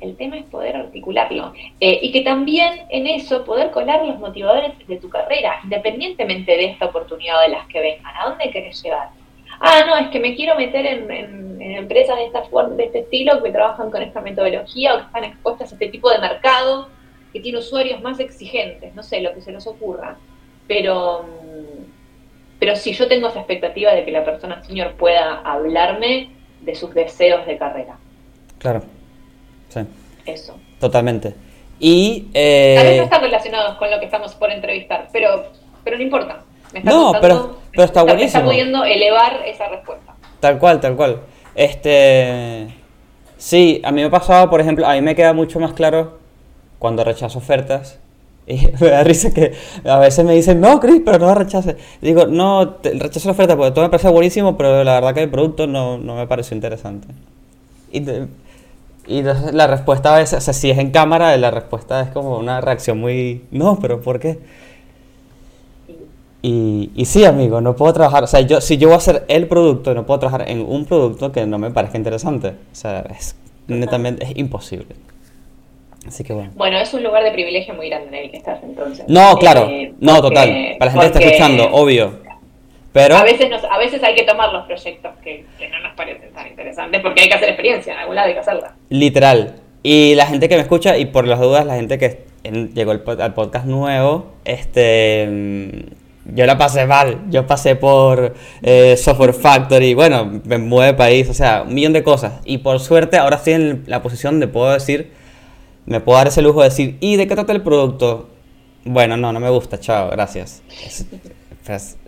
[0.00, 1.52] El tema es poder articularlo.
[1.80, 6.66] Eh, y que también en eso poder colar los motivadores de tu carrera, independientemente de
[6.66, 8.14] esta oportunidad de las que vengan.
[8.16, 9.10] ¿A dónde querés llegar?
[9.60, 13.50] Ah, no, es que me quiero meter en, empresas de, esta, de este estilo que
[13.50, 16.88] trabajan con esta metodología o que están expuestas a este tipo de mercado
[17.32, 20.16] que tiene usuarios más exigentes, no sé, lo que se nos ocurra.
[20.66, 21.24] Pero,
[22.58, 26.94] pero si yo tengo esa expectativa de que la persona senior pueda hablarme de sus
[26.94, 27.96] deseos de carrera.
[28.58, 28.82] Claro.
[30.26, 30.56] Eso.
[30.80, 31.34] Totalmente.
[31.78, 32.74] Y, eh...
[32.76, 35.46] Tal vez no están relacionados con lo que estamos por entrevistar, pero,
[35.82, 36.42] pero no importa.
[36.82, 38.26] no, pero, pero está buenísimo.
[38.26, 40.14] está pudiendo elevar esa respuesta.
[40.40, 41.20] Tal cual, tal cual.
[41.54, 42.68] Este.
[43.36, 46.18] Sí, a mí me ha pasado, por ejemplo, a mí me queda mucho más claro
[46.78, 48.00] cuando rechazo ofertas.
[48.46, 49.52] Y me da risa que
[49.84, 51.76] a veces me dicen, no, Chris, pero no la rechaces.
[52.00, 55.30] Digo, no, rechazo la oferta porque todo me parece buenísimo, pero la verdad que el
[55.30, 57.08] producto no, no me pareció interesante.
[57.92, 58.02] Y
[59.06, 62.38] y la respuesta a veces, o sea, si es en cámara, la respuesta es como
[62.38, 64.38] una reacción muy, no, pero ¿por qué?
[66.40, 69.24] Y, y sí, amigo, no puedo trabajar, o sea, yo, si yo voy a hacer
[69.28, 72.48] el producto, no puedo trabajar en un producto que no me parezca interesante.
[72.48, 73.36] O sea, es
[73.66, 74.94] netamente, es imposible.
[76.06, 76.50] Así que bueno.
[76.54, 79.04] Bueno, es un lugar de privilegio muy grande en el que estás entonces.
[79.08, 80.76] No, claro, eh, no, total.
[80.78, 82.22] Para la gente que está escuchando, obvio.
[82.92, 83.16] Pero...
[83.16, 86.32] A veces, nos, a veces hay que tomar los proyectos que, que no nos parecen
[86.32, 88.74] tan interesantes porque hay que hacer experiencia, en algún lado hay que hacerla.
[88.88, 89.56] Literal.
[89.82, 92.24] Y la gente que me escucha, y por las dudas, la gente que
[92.74, 95.28] llegó al podcast nuevo, este
[96.26, 97.18] yo la pasé mal.
[97.30, 102.02] Yo pasé por eh, Software Factory, bueno, me mueve país, o sea, un millón de
[102.02, 102.34] cosas.
[102.44, 105.12] Y por suerte ahora estoy en la posición de puedo decir,
[105.86, 108.30] me puedo dar ese lujo de decir, ¿y de qué trata el producto?
[108.84, 110.62] Bueno, no, no me gusta, chao, gracias.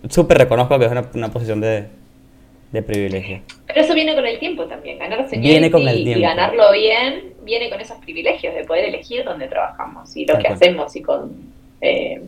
[0.08, 1.88] Súper reconozco que es una, posición de,
[2.86, 3.40] privilegio.
[3.66, 6.18] Pero eso viene con el tiempo también, ganarse viene con el tiempo.
[6.18, 10.48] y ganarlo bien, viene con esos privilegios de poder elegir dónde trabajamos y lo que
[10.48, 11.32] hacemos y con...
[11.80, 12.20] Eh,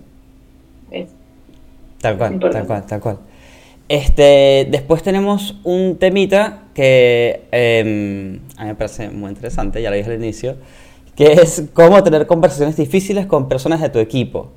[2.01, 3.19] Tal cual, tal cual, tal cual.
[3.89, 9.97] Este, después tenemos un temita que em, a mí me parece muy interesante, ya lo
[9.97, 10.57] dije al inicio,
[11.19, 14.53] que es cómo tener conversaciones difíciles con personas de tu equipo.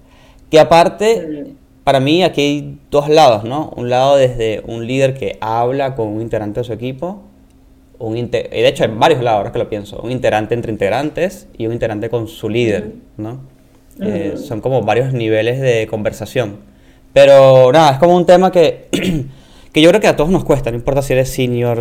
[0.52, 3.74] Que aparte, para mí aquí hay dos lados, ¿no?
[3.76, 7.24] Un lado desde un líder que habla con un integrante de su equipo,
[7.98, 11.48] un y de hecho hay varios lados, ahora que lo pienso, un integrante entre integrantes
[11.58, 13.40] y un integrante con su líder, ¿no?
[14.00, 16.58] Eh, son como varios niveles de conversación.
[17.12, 18.88] Pero nada, es como un tema que,
[19.72, 21.78] que yo creo que a todos nos cuesta, no importa si eres senior,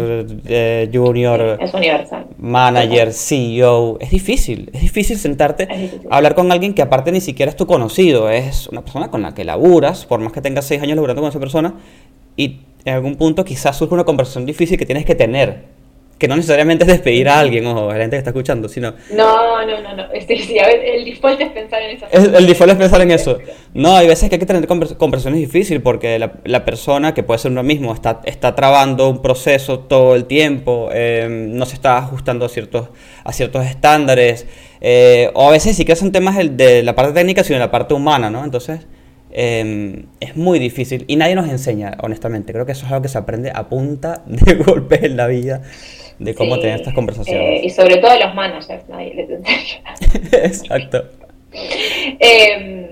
[0.46, 2.26] eh, junior, es universal.
[2.38, 5.68] manager, CEO, es difícil, es difícil sentarte
[6.08, 9.22] a hablar con alguien que aparte ni siquiera es tu conocido, es una persona con
[9.22, 11.74] la que laburas, por más que tengas seis años laburando con esa persona,
[12.36, 15.79] y en algún punto quizás surge una conversación difícil que tienes que tener
[16.20, 18.92] que no necesariamente es despedir a alguien o a la gente que está escuchando, sino...
[19.16, 20.04] No, no, no, no.
[20.28, 22.06] Sí, a ver, el default es pensar en eso.
[22.12, 23.38] El, default es pensar en eso.
[23.72, 27.38] No, hay veces que hay que tener conversaciones difíciles porque la, la, persona, que puede
[27.38, 31.96] ser uno mismo, está, está trabando un proceso todo el tiempo, em, no se está
[31.96, 32.90] ajustando a ciertos,
[33.24, 34.46] a ciertos estándares,
[34.82, 37.70] eh, o a veces sí que son temas de la parte técnica, sino de la
[37.70, 38.44] parte humana, ¿no?
[38.44, 38.86] Entonces...
[39.32, 42.52] Em, es muy difícil y nadie nos enseña, honestamente.
[42.52, 45.62] Creo que eso es algo que se aprende a punta de golpes en la vida
[46.20, 47.62] de cómo tener estas conversaciones.
[47.62, 49.94] Eh, y sobre todo a los managers, nadie les enseña.
[50.32, 51.04] Exacto.
[52.20, 52.86] Em,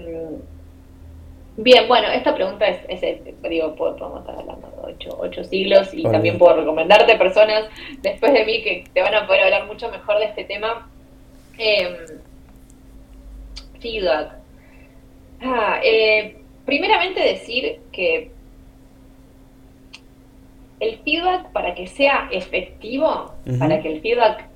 [1.59, 3.18] bien, bueno, esta pregunta es, es,
[3.49, 7.66] digo, podemos estar hablando de ocho, siglos y también puedo recomendarte personas
[8.01, 10.91] después de mí que te van a poder hablar mucho mejor de este tema.
[11.59, 11.97] Eh,
[13.79, 14.33] feedback.
[15.43, 18.31] Ah, eh, primeramente decir que
[20.81, 24.49] el feedback para que sea efectivo, para que el feedback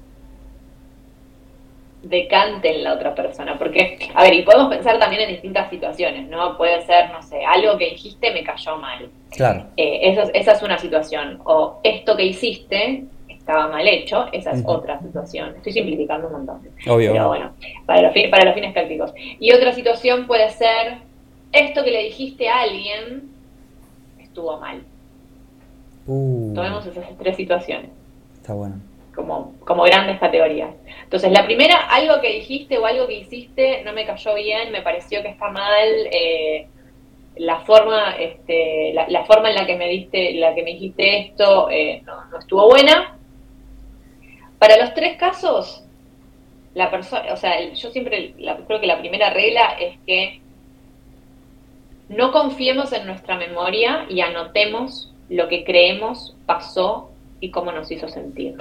[2.02, 3.58] decante en la otra persona.
[3.58, 6.56] Porque, a ver, y podemos pensar también en distintas situaciones, ¿no?
[6.56, 9.08] Puede ser, no sé, algo que dijiste me cayó mal.
[9.30, 9.66] Claro.
[9.76, 11.40] Eh, esa es una situación.
[11.44, 15.54] O esto que hiciste estaba mal hecho, esa es otra situación.
[15.56, 16.60] Estoy simplificando un montón.
[16.86, 17.12] Obvio.
[17.12, 17.52] Pero bueno,
[17.86, 19.12] para los, para los fines prácticos.
[19.16, 20.98] Y otra situación puede ser,
[21.50, 23.30] esto que le dijiste a alguien
[24.18, 24.82] estuvo mal.
[26.06, 26.52] Uh.
[26.54, 27.90] Tomemos esas tres situaciones.
[28.34, 28.76] Está bueno.
[29.14, 30.70] Como, como grandes categorías.
[31.04, 34.80] Entonces, la primera, algo que dijiste o algo que hiciste no me cayó bien, me
[34.80, 36.66] pareció que está mal, eh,
[37.36, 41.70] la forma, este, la, forma en la que me diste, la que me dijiste esto
[41.70, 43.16] eh, no, estuvo buena.
[44.58, 45.84] Para los tres casos,
[46.74, 48.34] la persona, o sea, yo siempre
[48.66, 50.40] creo que la primera regla es que
[52.08, 57.10] no confiemos en nuestra memoria y anotemos lo que creemos pasó
[57.40, 58.56] y cómo nos hizo sentir.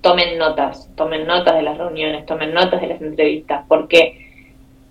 [0.00, 4.26] Tomen notas, tomen notas de las reuniones, tomen notas de las entrevistas, porque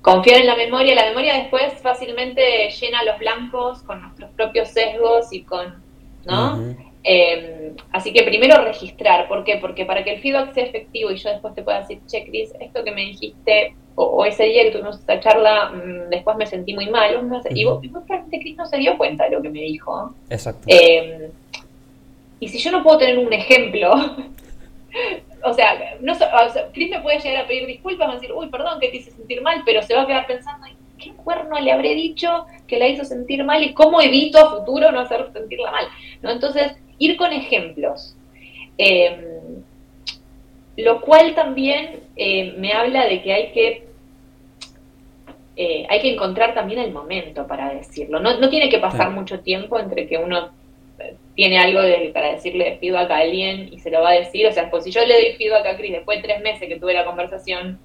[0.01, 5.33] confiar en la memoria, la memoria después fácilmente llena los blancos con nuestros propios sesgos
[5.33, 5.83] y con,
[6.25, 6.75] ¿no?
[7.03, 9.57] Em, así que primero registrar, ¿por qué?
[9.57, 12.53] Porque para que el feedback sea efectivo y yo después te pueda decir, che, Cris,
[12.59, 16.73] esto que me dijiste, o, ese día que tuvimos esta charla, mm, después me sentí
[16.73, 17.11] muy mal,
[17.49, 20.13] y vos, probablemente Cris no se dio cuenta de lo que me dijo.
[20.29, 20.63] Exacto.
[20.67, 21.29] Em,
[22.39, 23.93] y si yo no puedo tener un ejemplo,
[25.43, 26.13] o sea, no,
[26.71, 29.41] Cris me puede llegar a pedir disculpas, a decir, uy, perdón que te hice sentir
[29.41, 33.03] mal, pero se va a quedar pensando, ¿qué cuerno le habré dicho que la hizo
[33.03, 35.85] sentir mal y cómo evito a futuro no hacer sentirla mal?
[36.21, 36.31] ¿No?
[36.31, 38.15] Entonces, ir con ejemplos.
[38.77, 39.61] Em,
[40.77, 43.88] lo cual también eh, me habla de que hay que
[45.61, 48.21] eh, hay que encontrar también el momento para decirlo.
[48.21, 50.51] No, no tiene que pasar mucho tiempo entre que uno
[50.99, 51.81] eh, tiene algo
[52.13, 54.47] para decirle feedback a alguien y se lo va a decir.
[54.47, 56.79] O sea, pues si yo le doy feedback a Cris después de tres meses que
[56.79, 57.77] tuve la conversación,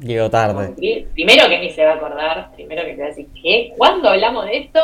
[0.00, 1.06] Llegó tarde.
[1.12, 3.74] Primero que ni se va a acordar, primero que se va a decir, ¿qué?
[3.76, 4.80] ¿Cuándo hablamos de esto?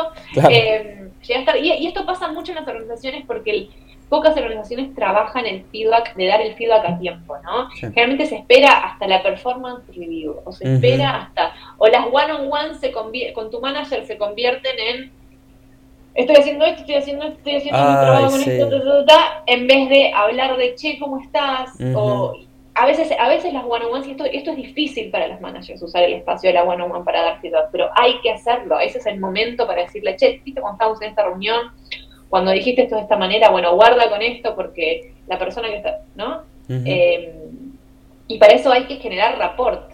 [0.49, 1.59] Eh, llega tarde.
[1.59, 3.67] Y, esto pasa mucho en las organizaciones porque
[4.11, 7.69] pocas organizaciones trabajan el feedback, de dar el feedback a tiempo, ¿no?
[7.69, 12.73] Generalmente se espera hasta la performance review, o se espera hasta, o las one-on-one
[13.33, 15.11] con tu manager se convierten en
[16.13, 19.05] estoy haciendo esto, estoy haciendo esto, estoy haciendo mi trabajo con esto,
[19.45, 21.71] en vez de hablar de, che, ¿cómo estás?
[21.95, 22.35] O
[22.73, 26.03] a veces, a veces las one-on-ones, y esto, esto es difícil para los managers, usar
[26.03, 28.77] el espacio de la one-on-one para dar feedback, pero hay que hacerlo.
[28.77, 31.71] Ese es el momento para decirle, che, ¿viste cuando estábamos en esta reunión?
[32.31, 35.99] Cuando dijiste esto de esta manera, bueno, guarda con esto porque la persona que está,
[36.15, 36.43] ¿no?
[36.69, 37.29] Eh,
[38.27, 39.91] y para eso hay que generar rapport.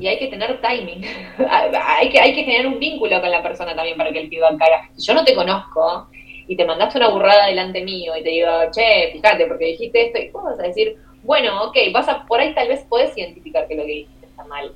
[0.00, 1.04] Y hay que tener timing.
[1.50, 4.58] hay, que, hay que generar un vínculo con la persona también para que el feedback
[4.58, 4.88] caiga.
[4.96, 6.06] Si yo no te conozco
[6.46, 10.20] y te mandaste una burrada delante mío y te digo, che, fíjate, porque dijiste esto,
[10.20, 13.66] y vos vas a decir, bueno, ok, vas a, por ahí tal vez podés identificar
[13.66, 14.70] que lo que dijiste está mal,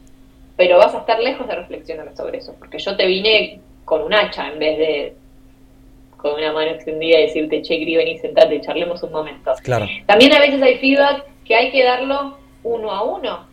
[0.56, 4.12] pero vas a estar lejos de reflexionar sobre eso, porque yo te vine con un
[4.12, 5.19] hacha en vez de
[6.20, 9.52] con una mano extendida y decirte, che, Gri, vení, sentate, charlemos un momento.
[9.62, 9.86] Claro.
[10.06, 13.46] También a veces hay feedback que hay que darlo uno a uno,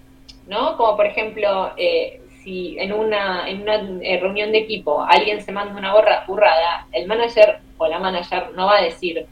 [0.48, 0.78] ¿no?
[0.78, 5.52] Como por ejemplo, eh, si en una, en una eh, reunión de equipo alguien se
[5.52, 9.26] manda una borra, burrada, el manager o la manager no va a decir,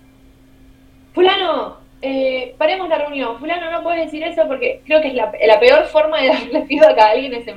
[1.13, 5.59] fulano, eh, paremos la reunión, fulano, no puedes decir eso porque creo que es la,
[5.59, 7.47] peor forma de darle feedback a alguien es,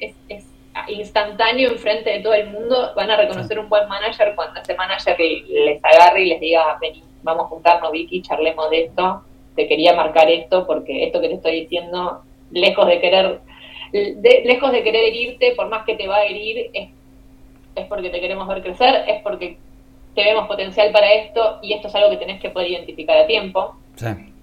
[0.00, 0.47] es, es
[0.88, 5.16] instantáneo enfrente de todo el mundo, van a reconocer un buen manager cuando ese manager
[5.18, 9.22] les agarre y les diga, vení, vamos a juntarnos, Vicky, charlemos de esto,
[9.56, 13.40] te quería marcar esto porque esto que te estoy diciendo, lejos de querer,
[13.92, 16.88] lejos de querer herirte, por más que te va a herir, es,
[17.74, 19.58] es porque te queremos ver crecer, es porque
[20.14, 23.26] te vemos potencial para esto y esto es algo que tenés que poder identificar a
[23.26, 23.76] tiempo.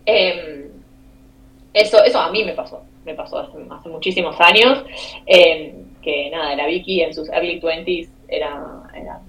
[0.05, 0.69] Em,
[1.73, 4.83] eso, eso a mí me pasó, me pasó hace, muchísimos años,
[5.25, 9.19] em, que nada, la Vicky en sus early 20s era, era,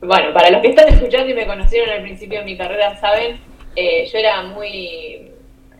[0.00, 3.38] Bueno, para los que están escuchando y me conocieron al principio de mi carrera, saben,
[3.74, 5.32] eh, yo era muy,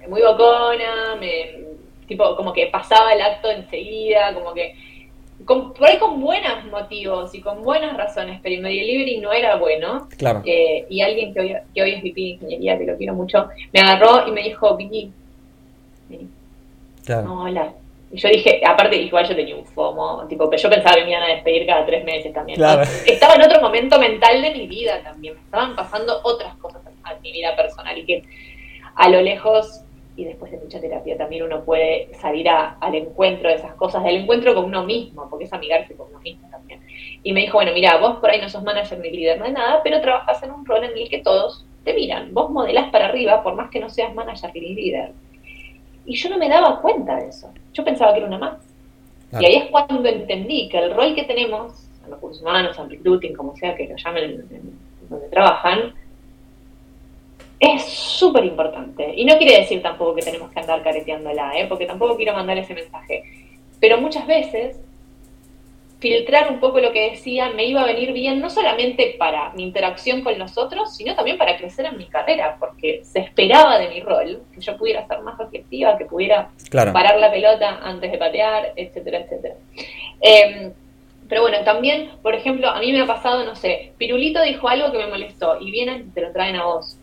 [0.08, 1.64] muy bocona, me,
[2.06, 4.74] tipo, como que pasaba el acto enseguida, como que
[5.44, 9.56] con, por ahí con buenos motivos y con buenas razones, pero Media Delivery no era
[9.56, 10.08] bueno.
[10.18, 10.42] Claro.
[10.44, 13.48] Eh, y alguien que hoy, que hoy es VP de Ingeniería, que lo quiero mucho,
[13.72, 15.12] me agarró y me dijo, Vicky,
[17.04, 17.28] Claro.
[17.28, 17.72] No, hola.
[18.12, 21.10] Y yo dije, aparte, igual yo tenía un FOMO, tipo, pero yo pensaba que me
[21.10, 22.56] iban a despedir cada tres meses también.
[22.56, 22.82] Claro.
[23.04, 27.22] Estaba en otro momento mental de mi vida también, me estaban pasando otras cosas en
[27.22, 28.22] mi vida personal y que
[28.94, 29.82] a lo lejos
[30.16, 34.16] y después de mucha terapia también uno puede salir al encuentro de esas cosas, del
[34.16, 36.80] encuentro con uno mismo, porque es amigarse con uno mismo también.
[37.22, 39.82] Y me dijo, bueno, mira, vos por ahí no sos manager ni líder, de nada,
[39.84, 43.42] pero trabajas en un rol en el que todos te miran, vos modelás para arriba
[43.42, 45.12] por más que no seas manager ni líder.
[46.06, 48.58] Y yo no me daba cuenta de eso, yo pensaba que era una más.
[49.38, 53.34] Y ahí es cuando entendí que el rol que tenemos, en los cursos humanos, recruiting,
[53.34, 54.44] como sea que lo llamen
[55.10, 55.94] donde trabajan,
[57.58, 59.12] es súper importante.
[59.16, 61.66] Y no quiere decir tampoco que tenemos que andar careteándola, ¿eh?
[61.68, 63.24] porque tampoco quiero mandar ese mensaje.
[63.80, 64.80] Pero muchas veces
[65.98, 69.62] filtrar un poco lo que decía me iba a venir bien, no solamente para mi
[69.62, 73.88] interacción con los otros, sino también para crecer en mi carrera, porque se esperaba de
[73.88, 78.18] mi rol que yo pudiera ser más reflexiva, que pudiera parar la pelota antes de
[78.18, 79.54] patear, etcétera, etcétera.
[80.20, 80.72] Em,
[81.28, 84.92] pero bueno, también, por ejemplo, a mí me ha pasado, no sé, Pirulito dijo algo
[84.92, 86.98] que me molestó y vienen y te lo traen a vos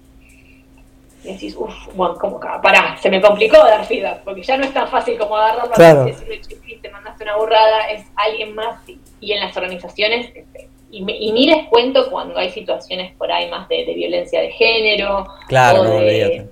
[1.24, 4.74] y decís, uff, bueno, como pará, se me complicó dar feedback, porque ya no es
[4.74, 6.08] tan fácil como agarrarlo claro.
[6.08, 6.41] y decirle,
[6.84, 11.68] te mandaste una burrada, es alguien más, y, en las organizaciones, este, y, ni les
[11.70, 16.46] cuento cuando hay situaciones por ahí más de, violencia de género, claro, no,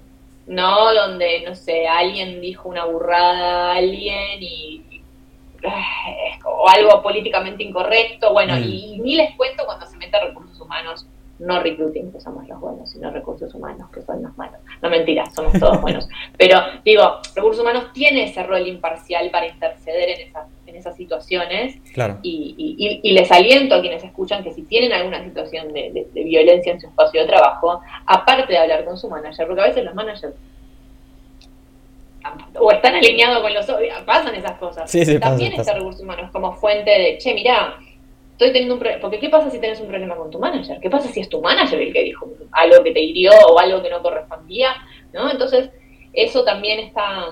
[0.48, 4.82] no, donde, no sé, alguien dijo una burrada a alguien y,
[6.46, 8.64] o algo políticamente incorrecto, bueno, mm.
[8.64, 11.06] y, ni les cuento cuando se mete recursos humanos
[11.40, 14.62] no recruiting, que somos los buenos, sino recursos humanos, que son los malos.
[14.82, 16.08] No mentira, somos todos buenos.
[16.38, 21.78] Pero digo, recursos humanos tiene ese rol imparcial para interceder en esas, en esas situaciones.
[21.94, 22.18] Claro.
[22.24, 26.82] Y, y, les aliento a quienes escuchan que si tienen alguna situación de, violencia en
[26.82, 30.34] su espacio de trabajo, aparte de hablar con su manager, porque a veces los managers
[32.60, 33.66] o están alineados con los
[34.06, 34.92] pasan esas cosas.
[35.20, 37.78] También está recursos humanos como fuente de, che, mirá,
[38.32, 39.02] estoy teniendo un problema.
[39.02, 40.80] Porque ¿qué pasa si tienes un problema con tu manager?
[40.80, 43.82] ¿Qué pasa si es tu manager el que dijo algo que te hirió o algo
[43.82, 44.76] que no correspondía?
[45.14, 45.30] ¿no?
[45.30, 45.70] Entonces,
[46.14, 47.28] eso también está,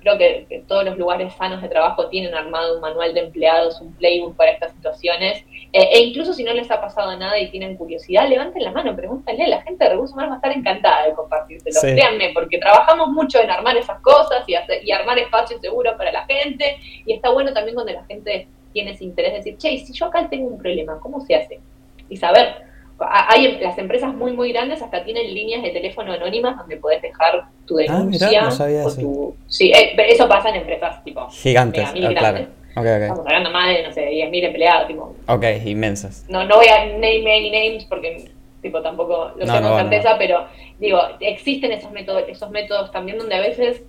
[0.00, 3.94] creo que, todos los lugares sanos de trabajo tienen armado un manual de empleados, un
[3.94, 5.44] playbook para estas situaciones.
[5.72, 8.96] Eh, e incluso si no les ha pasado nada y tienen curiosidad, levanten la mano,
[8.96, 9.48] pregúntenle.
[9.48, 11.80] La gente de recursos humanos va a estar encantada de compartírselo.
[11.80, 16.24] Créanme, porque trabajamos mucho en armar esas cosas y, y armar espacios seguros para la
[16.26, 16.78] gente.
[17.06, 20.06] Y está bueno también cuando la gente tiene ese interés de decir, che, si yo
[20.06, 21.60] acá tengo un problema, ¿cómo se hace?
[22.08, 22.68] Y saber.
[23.00, 27.00] Hay em, las empresas muy muy grandes hasta tienen líneas de teléfono anónimas donde puedes
[27.00, 29.36] dejar tu denuncia ah, no tu...
[29.46, 32.48] sí eh, eso pasa en empresas tipo gigantes ah, claro.
[32.74, 33.02] okay, okay.
[33.02, 35.14] estamos hablando más de no sé 10.000 empleados tipo.
[35.28, 36.26] Ok inmensas.
[36.28, 40.46] No no voy a name any names porque tipo tampoco lo sé con certeza pero
[40.80, 43.82] digo existen esos métodos esos métodos también donde a veces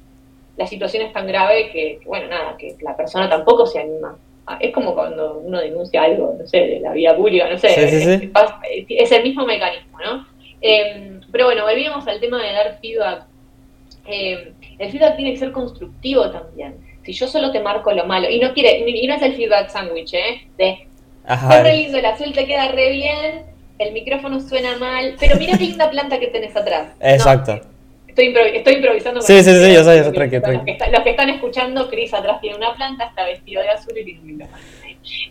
[0.58, 4.18] la situación es tan grave que bueno nada que la persona tampoco se anima
[4.60, 7.70] es como cuando uno denuncia algo, no sé, de la vida pública, no sé,
[8.90, 10.28] Es, el mismo mecanismo, ¿no?
[10.62, 13.24] Em, pero bueno, volvíamos al tema de dar feedback.
[14.06, 16.78] Em, el feedback tiene que ser constructivo también.
[17.04, 19.70] Si yo solo te marco lo malo, y no quiere, y no es el feedback
[19.70, 20.48] sándwich, ¿eh?
[20.58, 20.88] De,
[21.26, 21.64] Ajá.
[21.64, 23.44] re lindo, el azul te queda re bien,
[23.78, 26.94] el micrófono suena mal, pero mira qué linda planta que tenés atrás.
[27.00, 27.62] Exacto.
[28.28, 29.22] Estoy, estoy improvisando.
[29.22, 30.52] Sí, sí, sí, yo soy, yo tranquilo.
[30.52, 33.98] Los, que los que están escuchando, Chris atrás tiene una planta, está vestido de azul
[33.98, 34.58] y tiene un micrófono.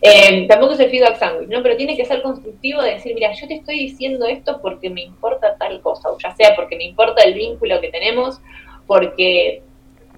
[0.00, 1.62] Eh, tampoco es el feedback sándwich, ¿no?
[1.62, 5.02] Pero tiene que ser constructivo de decir, mira, yo te estoy diciendo esto porque me
[5.02, 8.40] importa tal cosa, o ya sea porque me importa el vínculo que tenemos,
[8.86, 9.62] porque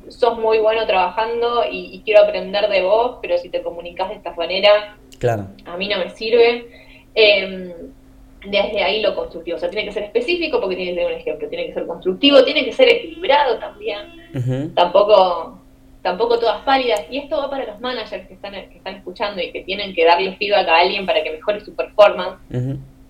[0.09, 4.33] sos muy bueno trabajando y, quiero aprender de vos, pero si te comunicas de esta
[4.35, 5.49] manera, claro.
[5.67, 6.69] a mí no me sirve.
[7.15, 7.75] Eh,
[8.45, 9.57] desde ahí lo constructivo.
[9.57, 11.87] O sea, tiene que ser específico porque tiene que ser un ejemplo, tiene que ser
[11.87, 14.75] constructivo, tiene que ser equilibrado también.
[14.75, 15.61] Tampoco
[16.03, 17.03] tampoco todas pálidas.
[17.11, 20.05] Y esto va para los managers que están, que están escuchando y que tienen que
[20.05, 22.39] darle feedback a alguien para que mejore su performance.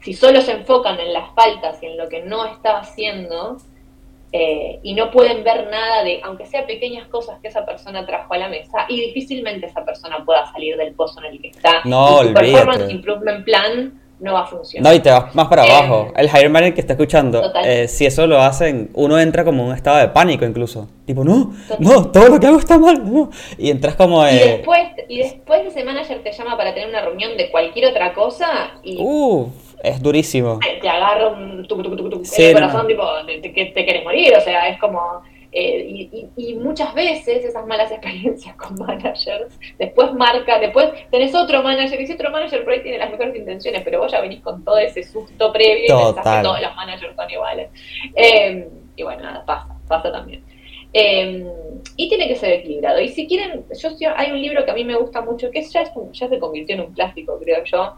[0.01, 3.59] Si solo se enfocan en las faltas y en lo que no está haciendo,
[4.33, 8.33] eh, y no pueden ver nada de, aunque sea pequeñas cosas que esa persona trajo
[8.33, 11.83] a la mesa, y difícilmente esa persona pueda salir del pozo en el que está.
[11.85, 14.91] No, y su performance improvement plan no va a funcionar.
[14.91, 16.09] No, y te vas más para abajo.
[16.09, 19.63] Eh, el hire manager que está escuchando, eh, si eso lo hacen, uno entra como
[19.63, 20.89] en un estado de pánico incluso.
[21.07, 23.31] Tipo, no, no, todo lo que hago está mal, no.
[23.59, 24.27] Y entras como...
[24.29, 28.13] Y, después, y después ese manager te llama para tener una reunión de cualquier otra
[28.13, 28.47] cosa
[28.83, 28.99] y...
[29.01, 29.49] Uf,
[29.83, 30.59] es durísimo.
[30.81, 34.79] Te agarra un tuc, en el corazón, tipo, que te quieres morir, o sea, es
[34.79, 35.23] como
[35.53, 42.01] eh, y, muchas veces esas malas experiencias con managers, después marca, después tenés otro manager,
[42.01, 44.65] y ese otro manager por ahí tiene las mejores intenciones, pero vos ya venís con
[44.65, 47.71] todo ese susto previo y pensás que todos los managers son iguales.
[48.15, 50.45] Em, y bueno, nada, pasa, pasa también.
[50.93, 51.47] Em,
[51.97, 53.01] y tiene que ser equilibrado.
[53.01, 55.83] Y si quieren, yo hay un libro que a mí me gusta mucho, que ya,
[55.83, 57.95] es ya se convirtió en un clásico, creo yo,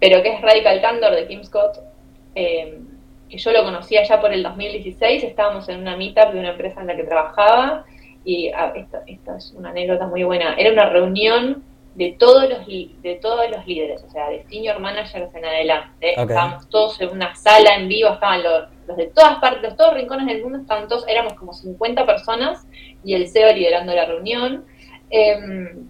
[0.00, 1.78] pero que es Radical Candor de Kim Scott.
[2.34, 2.78] Eh,
[3.30, 6.80] que yo lo conocía ya por el 2016, estábamos en una meetup de una empresa
[6.80, 7.84] en la que trabajaba
[8.24, 9.02] y ah, esta,
[9.36, 11.64] es una anécdota muy buena, era una reunión
[11.94, 16.12] de todos los de todos los líderes, o sea, de senior managers en adelante.
[16.12, 20.26] Estábamos todos en una sala en vivo, estaban los, de todas partes, de todos rincones
[20.26, 22.66] del mundo, estaban todos, éramos como 50 personas
[23.04, 24.64] y el CEO liderando la reunión.
[25.10, 25.89] Em,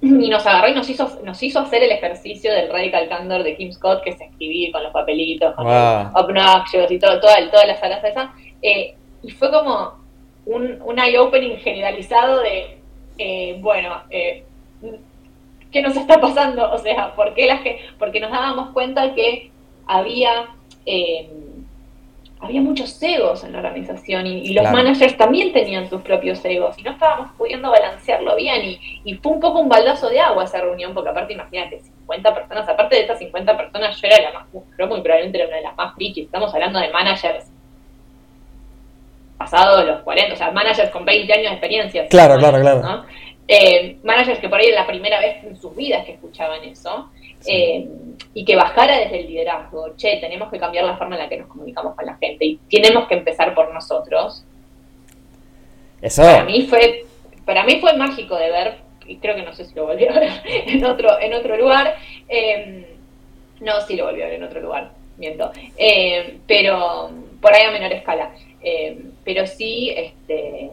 [0.00, 3.56] y nos agarró y nos hizo, nos hizo hacer el ejercicio del Radical Candor de
[3.56, 7.80] Kim Scott, que es escribir con los papelitos, con los y todo, toda, todas las
[7.80, 8.30] salas esas.
[8.62, 10.00] Eh, y fue como
[10.46, 12.78] un, un eye-opening generalizado de,
[13.18, 14.44] eh, bueno, eh,
[15.70, 16.72] ¿qué nos está pasando?
[16.72, 19.50] O sea, ¿por qué las que, porque nos dábamos cuenta que
[19.86, 20.48] había
[22.42, 26.82] había muchos egos en la organización y, los managers también tenían sus propios egos y
[26.82, 30.92] no estábamos pudiendo balancearlo bien y, fue un poco un baldazo de agua esa reunión
[30.92, 34.88] porque aparte imagínate 50 personas, aparte de esas 50 personas yo era la más, creo
[34.88, 37.46] muy probablemente era una de las más frikis, estamos hablando de managers
[39.38, 42.08] pasados los 40, o sea, managers con 20 años de experiencia.
[42.08, 43.04] Claro, claro, claro.
[43.48, 47.10] Eh, managers que por ahí era la primera vez en sus vidas que escuchaban eso.
[47.46, 47.88] Eh,
[48.34, 51.36] y que bajara desde el liderazgo, che, tenemos que cambiar la forma en la que
[51.36, 54.44] nos comunicamos con la gente y tenemos que empezar por nosotros.
[56.00, 56.22] Eso.
[56.22, 57.04] Para mí fue,
[57.44, 58.74] para mí fue mágico de ver,
[59.06, 61.96] y creo que no sé si lo volví a ver en otro, en otro lugar.
[62.28, 62.84] Em,
[63.60, 65.52] no, sí lo volví a ver en otro lugar, miento.
[65.76, 68.32] Em, pero por ahí a menor escala.
[69.24, 70.70] Pero sí, este,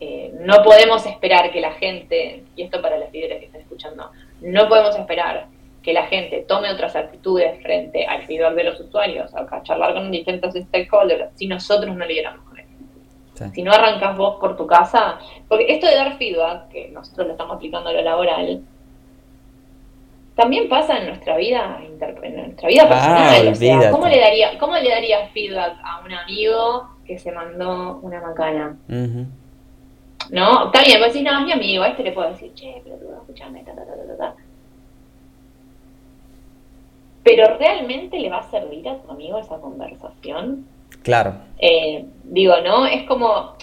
[0.00, 4.10] eh, no podemos esperar que la gente, y esto para los líderes que están escuchando,
[4.40, 5.46] no podemos esperar
[5.84, 10.10] que la gente tome otras actitudes frente al feedback de los usuarios, a charlar con
[10.10, 12.64] distintos stakeholders, si nosotros no lideramos con él.
[13.52, 17.32] Si no arrancas vos por tu casa, porque esto de dar feedback, que nosotros lo
[17.32, 18.62] estamos aplicando a lo laboral,
[20.34, 21.98] también pasa en nuestra vida, en
[22.34, 23.90] nuestra vida ah, personal.
[23.90, 28.76] ¿cómo, le daría, ¿Cómo le darías feedback a un amigo que se mandó una macana?
[30.30, 30.66] ¿no?
[30.66, 32.96] Está bien, vos decís, no, es mi amigo, a este le puedo decir, che, pero
[32.96, 34.34] tú escuchame, ta, ta, ta, ta, ta.
[37.24, 40.66] Pero realmente le va a servir a tu amigo esa conversación.
[41.02, 41.34] Claro.
[41.58, 42.86] Eh, digo, ¿no?
[42.86, 43.56] Es como,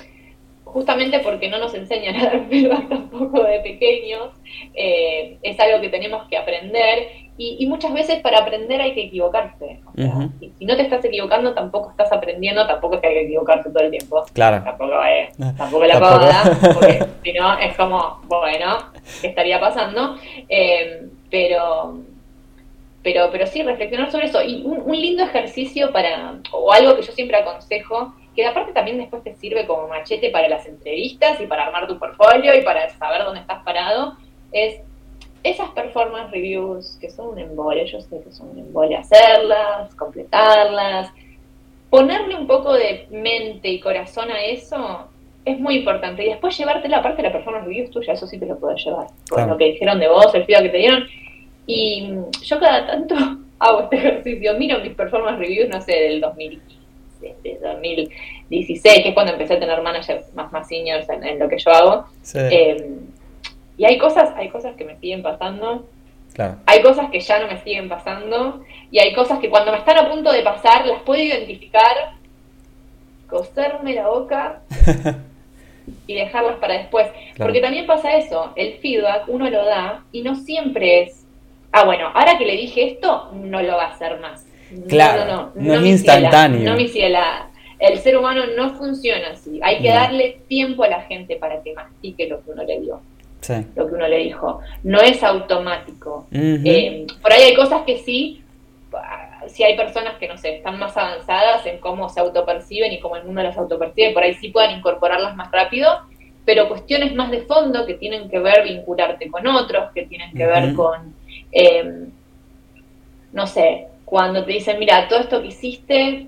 [0.72, 4.30] justamente porque no nos enseñan a dar feedback tampoco de pequeños,
[4.74, 7.08] eh, es algo que tenemos que aprender
[7.38, 9.80] y, muchas veces para aprender hay que equivocarse.
[9.86, 13.22] O sea, si, no te estás equivocando, tampoco estás aprendiendo, tampoco es que hay que
[13.22, 14.24] equivocarse todo el tiempo.
[14.34, 14.64] Claro.
[14.64, 18.78] Tampoco, es, tampoco la poda, porque si no es como, bueno,
[19.22, 20.18] ¿qué estaría pasando?
[20.50, 21.96] Eh, pero
[23.04, 24.42] pero, pero sí, reflexionar sobre eso.
[24.44, 29.24] Y un, lindo ejercicio para, o algo que yo siempre aconsejo, que aparte también después
[29.24, 33.24] te sirve como machete para las entrevistas y para armar tu portfolio y para saber
[33.24, 34.16] dónde estás parado,
[34.52, 34.80] es
[35.44, 41.12] esas performance reviews que son un embole, yo sé que son un embole hacerlas, completarlas,
[41.90, 45.08] ponerle un poco de mente y corazón a eso
[45.44, 46.24] es muy importante.
[46.24, 48.84] Y después llevarte la parte de la performance reviews tuya, eso sí te lo puedes
[48.84, 49.08] llevar.
[49.30, 51.04] Con lo que dijeron de vos, el feedback que te dieron,
[51.66, 52.10] y
[52.44, 53.16] yo cada tanto
[53.60, 59.14] hago este ejercicio, miro mis performance reviews, no sé, del 2015, del 2016, que es
[59.14, 62.06] cuando empecé a tener managers más, más seniors en, lo que yo hago.
[62.34, 63.00] Em,
[63.78, 65.88] y hay cosas, hay cosas que me siguen pasando,
[66.66, 69.98] hay cosas que ya no me siguen pasando, y hay cosas que cuando me están
[69.98, 72.16] a punto de pasar las puedo identificar,
[73.28, 74.62] coserme la boca
[76.08, 77.08] y dejarlas para después.
[77.38, 81.21] Porque también pasa eso, el feedback uno lo da y no siempre es
[81.72, 84.46] ah, bueno, ahora que le dije esto, no lo va a hacer más.
[84.88, 86.70] Claro, no, no, no, es instantáneo.
[86.70, 87.48] no, mi ciela.
[87.78, 89.60] El ser humano no funciona así.
[89.64, 93.02] Hay que darle tiempo a la gente para que mastique lo que uno le dio.
[93.42, 93.54] Sí.
[93.76, 94.60] Lo que uno le dijo.
[94.84, 96.28] No es automático.
[96.32, 98.44] Eh, por ahí hay cosas que sí,
[99.48, 103.16] si hay personas que, no sé, están más avanzadas en cómo se autoperciben y cómo
[103.16, 105.90] el mundo las autopercibe, por ahí sí puedan incorporarlas más rápido,
[106.46, 110.46] pero cuestiones más de fondo que tienen que ver vincularte con otros, que tienen que
[110.46, 111.16] ver con
[111.52, 112.08] eh,
[113.34, 116.28] no sé, cuando te dicen, mira, todo esto que hiciste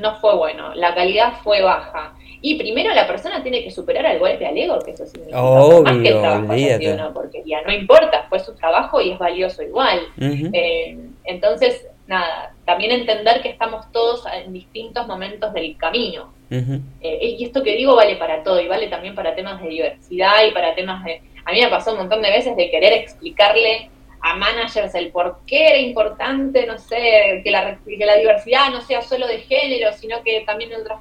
[0.00, 2.14] no fue bueno, la calidad fue baja.
[2.40, 5.42] Y primero la persona tiene que superar al golpe al ego, que eso significa
[5.82, 7.62] más que el trabajo haya sido una porquería.
[7.62, 10.00] No importa, fue su trabajo y es valioso igual.
[10.20, 16.32] Eh, entonces, nada, también entender que estamos todos en distintos momentos del camino.
[16.50, 20.44] Eh, y esto que digo vale para todo, y vale también para temas de diversidad
[20.48, 21.20] y para temas de...
[21.44, 23.90] A mí me pasó un montón de veces de querer explicarle
[24.20, 28.80] a managers el por qué era importante, no sé, que la, que la diversidad no
[28.80, 31.00] sea solo de género, sino que también de otras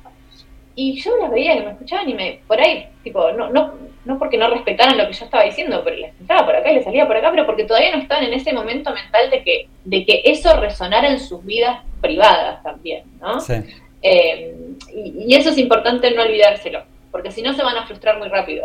[0.80, 3.74] y yo las veía que me escuchaban y me, por ahí, tipo, no, no,
[4.06, 6.76] no porque no respetaran lo que yo estaba diciendo, pero les entraba por acá y
[6.76, 9.68] les salía por acá, pero porque todavía no estaban en ese momento mental de que,
[9.84, 13.40] de que eso resonara en sus vidas privadas también, ¿no?
[13.40, 13.56] Sí.
[14.04, 14.56] Eh,
[14.96, 18.64] y, eso es importante no olvidárselo porque si no se van a frustrar muy rápido.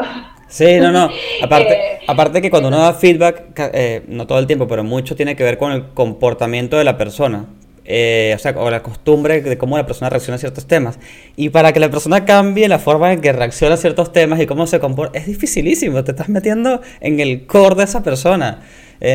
[0.49, 1.11] Sí, no, no.
[1.43, 5.17] Aparte, eh, aparte que cuando uno da feedback, eh, no todo el tiempo, pero mucho
[5.17, 7.47] tiene que ver con el comportamiento de la persona.
[7.85, 10.99] Eh, o sea, o la costumbre de cómo la persona reacciona a ciertos temas.
[11.37, 14.47] Y para que la persona cambie la forma en que reacciona a ciertos temas y
[14.47, 16.05] cómo se comporta, es dificilísimo.
[16.05, 18.61] Te estás metiendo en el core de esa persona.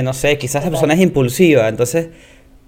[0.04, 1.68] no sé, quizás esa persona es impulsiva.
[1.70, 2.10] Entonces,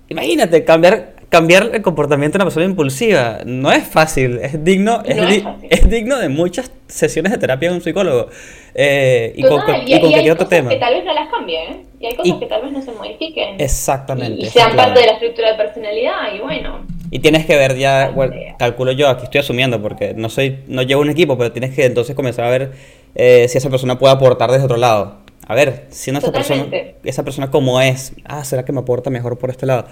[0.09, 5.89] imagínate cambiar cambiar el comportamiento de una persona impulsiva no es fácil, es digno, es,
[5.89, 8.29] digno de muchas sesiones de terapia de un psicólogo.
[8.73, 10.69] Eh, y, con, y, otro tema.
[10.69, 11.85] que tal vez no las cambien, ¿eh?
[11.99, 13.61] y hay cosas que tal vez no se modifiquen.
[13.61, 14.41] Exactamente.
[14.41, 16.85] Y, sean parte de la estructura de personalidad, y bueno.
[17.11, 18.13] Y tienes que ver ya,
[18.57, 21.85] calculo yo, aquí estoy asumiendo, porque no soy, no llevo un equipo, pero tienes que
[21.85, 22.71] entonces comenzar a ver
[23.15, 25.17] eh, si esa persona puede aportar desde otro lado.
[25.49, 26.67] A ver, si esa persona,
[27.03, 29.87] esa persona cómo es, ah, ¿será que me aporta mejor por este lado?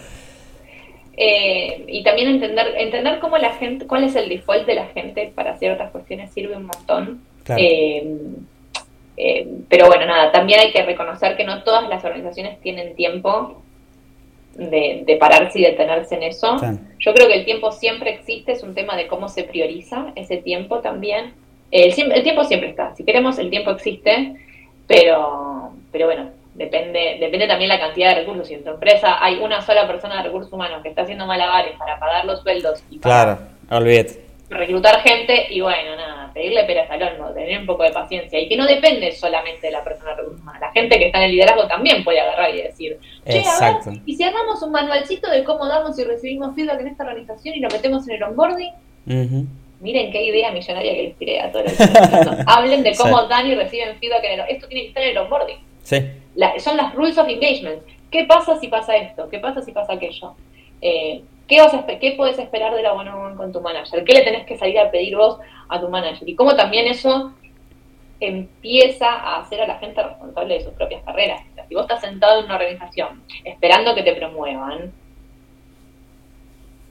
[1.17, 5.31] Eh, y también entender, entender cómo la gente, cuál es el default de la gente
[5.33, 7.23] para ciertas cuestiones sirve un montón.
[7.57, 8.07] Eh,
[9.17, 13.63] eh, pero bueno, nada, también hay que reconocer que no todas las organizaciones tienen tiempo
[14.53, 16.57] de, pararse y detenerse en eso.
[16.99, 20.37] Yo creo que el tiempo siempre existe, es un tema de cómo se prioriza ese
[20.37, 21.33] tiempo también.
[21.71, 24.35] El, el tiempo siempre está, si queremos el tiempo existe,
[24.87, 28.47] pero, pero bueno, depende, depende también la cantidad de recursos.
[28.47, 31.77] Si en tu empresa hay una sola persona de recursos humanos que está haciendo malabares
[31.77, 33.37] para pagar los sueldos y para
[34.49, 38.47] reclutar gente, y bueno, nada, pedirle peras al olmo, tener un poco de paciencia, y
[38.47, 40.61] que no depende solamente de la persona de recursos humanos.
[40.61, 43.99] La gente que está en el liderazgo también puede agarrar y decir, che, a ver,
[44.05, 47.59] y si hagamos un manualcito de cómo damos y recibimos feedback en esta organización y
[47.59, 48.73] lo metemos en el onboarding,
[49.79, 51.79] Miren qué idea millonaria que les tiré a todos los
[52.47, 55.17] Hablen de cómo dan y reciben feedback en el Esto tiene que estar en el
[55.19, 55.57] onboarding.
[55.83, 55.97] Sí
[56.59, 57.81] son las rules of engagement.
[58.11, 59.29] ¿Qué pasa si pasa esto?
[59.29, 60.35] ¿Qué pasa si pasa aquello?
[60.81, 64.03] Eh, ¿qué, vas ¿Qué puedes esperar de la one on one con tu manager?
[64.03, 66.27] ¿Qué le tenés que salir a pedir vos a tu manager?
[66.27, 67.33] Y cómo también eso
[68.19, 71.41] empieza a hacer a la gente responsable de sus propias carreras.
[71.67, 74.91] si vos estás sentado en una organización esperando que te promuevan,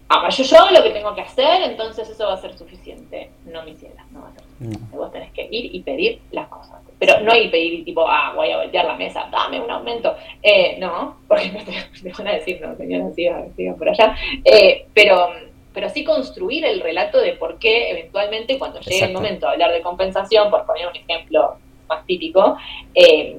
[0.08, 3.30] ah, yo, yo lo que tengo que hacer, entonces eso va a ser suficiente.
[3.44, 4.96] No, mi ciela, no va a ser suficiente.
[4.96, 6.80] Vos tenés que ir y pedir las cosas.
[6.98, 10.14] Pero no ir y pedir tipo, ah, voy a voltear la mesa, dame un aumento.
[10.42, 14.16] Eh, no, porque no te, van a decir, no, señora, siga, siga por allá.
[14.44, 15.30] Eh, pero
[15.76, 19.72] pero sí construir el relato de por qué eventualmente cuando llegue el momento de hablar
[19.72, 22.56] de compensación, por poner un ejemplo más típico,
[22.94, 23.38] eh,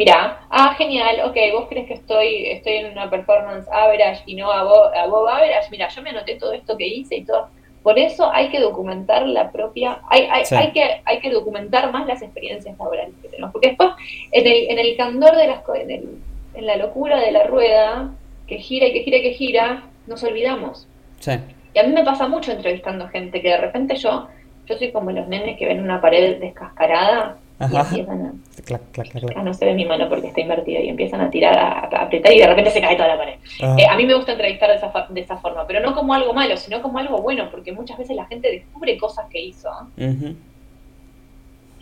[0.00, 4.50] mira, ah, genial, ok, vos crees que estoy, estoy en una performance average y no
[4.50, 7.50] above, average, mira, yo me anoté todo esto que hice y todo.
[7.82, 12.06] Por eso hay que documentar la propia, hay, hay, hay, que, hay que documentar más
[12.06, 13.90] las experiencias laborales que tenemos, porque después
[14.32, 16.08] en el, en el candor de las en, el,
[16.54, 18.10] en la locura de la rueda,
[18.46, 20.88] que gira y que gira y que gira, nos olvidamos.
[21.18, 21.32] Sí.
[21.74, 24.28] Y a mí me pasa mucho entrevistando gente que de repente yo,
[24.64, 28.32] yo soy como los nenes que ven una pared descascarada y empiezan a...
[28.64, 31.30] Clac, clac, clac, ah, no se ve mi mano porque está invertida y empiezan a
[31.30, 33.34] tirar, a, apretar y de repente se cae toda la pared.
[33.78, 36.32] Eh, a mí me gusta entrevistar de esa, de esa forma, pero no como algo
[36.32, 39.70] malo, sino como algo bueno, porque muchas veces la gente descubre cosas que hizo.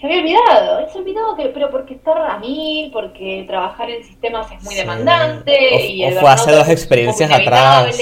[0.01, 4.51] Se había olvidado, se olvidado que, pero porque estar a mil, porque trabajar en sistemas
[4.53, 5.87] es muy demandante.
[5.87, 8.01] y o fue hace dos experiencias atrás.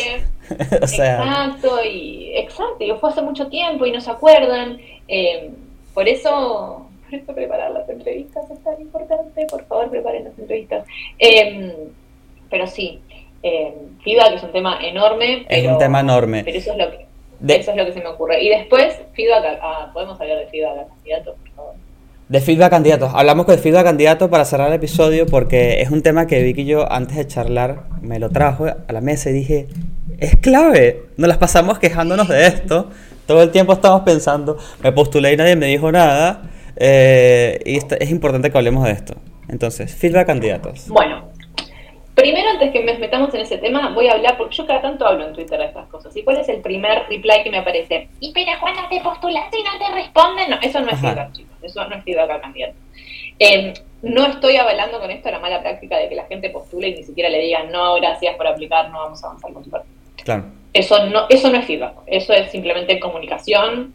[0.70, 4.79] Exacto, y exacto, y fue hace mucho tiempo y no se acuerdan.
[5.09, 5.51] Eh,
[5.93, 10.87] por eso, por eso preparar las entrevistas es tan importante, por favor preparen las entrevistas.
[11.19, 11.73] Eh,
[12.51, 13.01] pero sí,
[13.43, 15.47] eh, feedback es un tema enorme.
[15.49, 16.43] es un tema enorme.
[16.45, 17.07] Pero eso es lo que,
[17.55, 18.43] eso es lo que se me ocurre.
[18.43, 21.75] Y después, feedback, ah, podemos hablar de feedback a candidatos, por favor.
[22.29, 23.13] De feedback candidatos.
[23.15, 26.67] Hablamos de feedback candidatos para cerrar el episodio porque es un tema que Vicky y
[26.67, 29.69] yo antes de charlar me lo trajo a la mesa y dije,
[30.19, 31.05] es clave.
[31.17, 32.91] Nos las pasamos quejándonos de esto.
[33.27, 36.43] Todo el tiempo estamos pensando, me postulé y nadie me dijo nada.
[36.77, 39.14] Eh, y es importante que hablemos de esto.
[39.49, 40.89] Entonces, feedback candidatos.
[40.89, 41.31] Bueno,
[42.14, 45.07] primero antes que nos metamos en ese tema, voy a hablar, porque yo cada tanto
[45.07, 46.16] hablo en Twitter de estas cosas.
[46.16, 48.09] ¿Y cuál es el primer reply que me aparece?
[48.20, 51.57] Y pero cuando te postulas y no te responden, no, eso no es feedback, chicos.
[51.62, 52.74] Eso no es feedback a candidato.
[53.39, 56.95] Eh, no estoy avalando con esto la mala práctica de que la gente postule y
[56.95, 59.93] ni siquiera le digan no, gracias por aplicar, no vamos a avanzar con tu perfil.
[60.72, 63.95] Eso no, eso no es feedback, eso es simplemente comunicación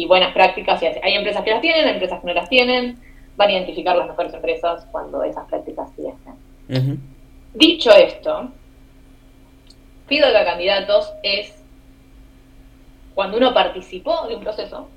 [0.00, 0.80] y buenas prácticas.
[0.82, 2.98] hay empresas que las tienen, hay empresas que no las tienen.
[3.36, 7.00] Van a identificar las mejores empresas cuando esas prácticas sí estén.
[7.52, 8.50] Dicho esto,
[10.06, 11.62] feedback a candidatos es
[13.14, 14.88] cuando uno participó de un proceso,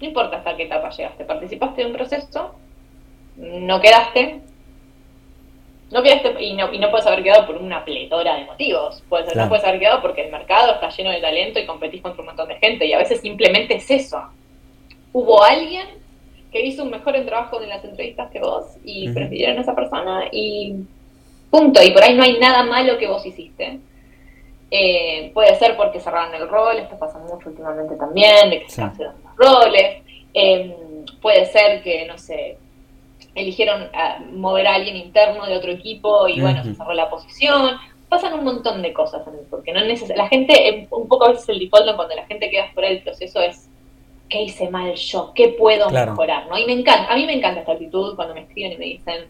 [0.00, 2.54] no importa hasta qué etapa llegaste, participaste de un proceso,
[3.36, 4.42] no quedaste,
[5.94, 9.00] no quedaste, y no, y no puedes haber quedado por una pletora de motivos.
[9.08, 12.20] Puedes, No puedes haber quedado porque el mercado está lleno de talento y competís contra
[12.20, 12.84] un montón de gente.
[12.84, 14.20] Y a veces simplemente es eso.
[15.12, 15.86] Hubo alguien
[16.50, 20.24] que hizo un mejor trabajo en las entrevistas que vos y prefirieron a esa persona
[20.32, 20.74] y
[21.48, 21.80] punto.
[21.80, 23.78] Y por ahí no hay nada malo que vos hiciste.
[24.72, 28.82] Eh, puede ser porque cerraron el rol, esto pasa mucho últimamente también, de que se
[28.82, 30.02] cancelan los roles.
[30.34, 30.74] Eh,
[31.22, 32.58] puede ser que, no sé,
[33.34, 33.88] eligieron
[34.32, 37.76] mover a alguien interno de otro equipo y bueno, se cerró la posición.
[38.08, 41.96] Pasan un montón de cosas, porque no la gente, un poco a veces el default
[41.96, 43.68] cuando la gente queda fuera del proceso es
[44.28, 45.32] ¿qué hice mal yo?
[45.34, 46.48] ¿Qué puedo mejorar?
[46.48, 46.58] ¿no?
[46.58, 49.26] Y me encanta, a mí me encanta esta actitud cuando me escriben y me dicen,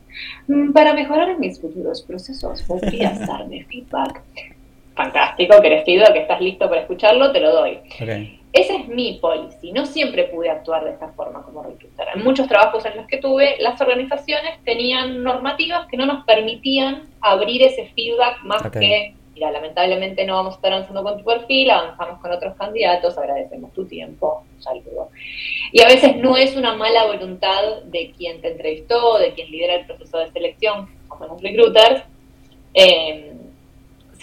[0.49, 4.23] mm, para mejorar en mis futuros procesos, ¿podrías darme feedback?
[4.95, 7.81] Fantástico, que eres feedback, que estás listo para escucharlo, te lo doy.
[8.53, 9.73] Esa es mi policy.
[9.73, 12.07] No siempre pude actuar de esta forma como recruiter.
[12.15, 17.09] En muchos trabajos en los que tuve, las organizaciones tenían normativas que no nos permitían
[17.21, 21.71] abrir ese feedback más que, mira, lamentablemente no vamos a estar avanzando con tu perfil,
[21.71, 25.11] avanzamos con otros candidatos, agradecemos tu tiempo, saludo.
[25.73, 29.75] Y a veces no es una mala voluntad de quien te entrevistó, de quien lidera
[29.75, 32.05] el proceso de selección, como los recruiters,
[32.75, 33.33] eh,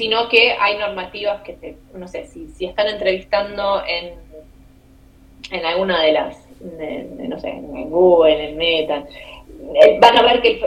[0.02, 4.16] sino que hay normativas que te, no sé, si, si están entrevistando en,
[5.52, 9.06] en alguna de las, no sé, en Google, en Meta,
[9.76, 10.60] eh, van a ver que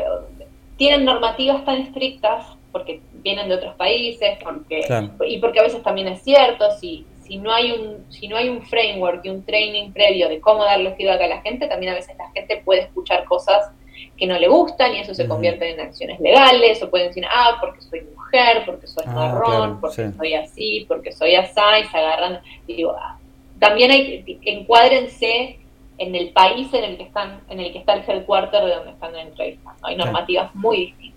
[0.77, 4.83] tienen normativas tan estrictas porque vienen de otros países, porque
[5.27, 8.49] y porque a veces también es cierto, si, si no hay un si no hay
[8.49, 11.97] un framework y un training previo de cómo darle feedback a la gente, también a
[11.97, 13.69] veces la gente puede escuchar cosas
[14.17, 17.59] que no le gustan y eso se convierte en acciones legales o pueden decir, ah,
[17.61, 18.24] porque soy mujer,
[18.67, 22.41] porque soy ah, marrón, porque soy así, porque soy así, y se agarran.
[22.67, 23.19] Y digo, ah,
[23.59, 25.59] también hay, encuádrense
[25.99, 28.91] en el país en el que están, en el que está el headquarter de donde
[28.93, 29.87] están entrevistando.
[29.87, 31.15] Hay normativas muy distintas.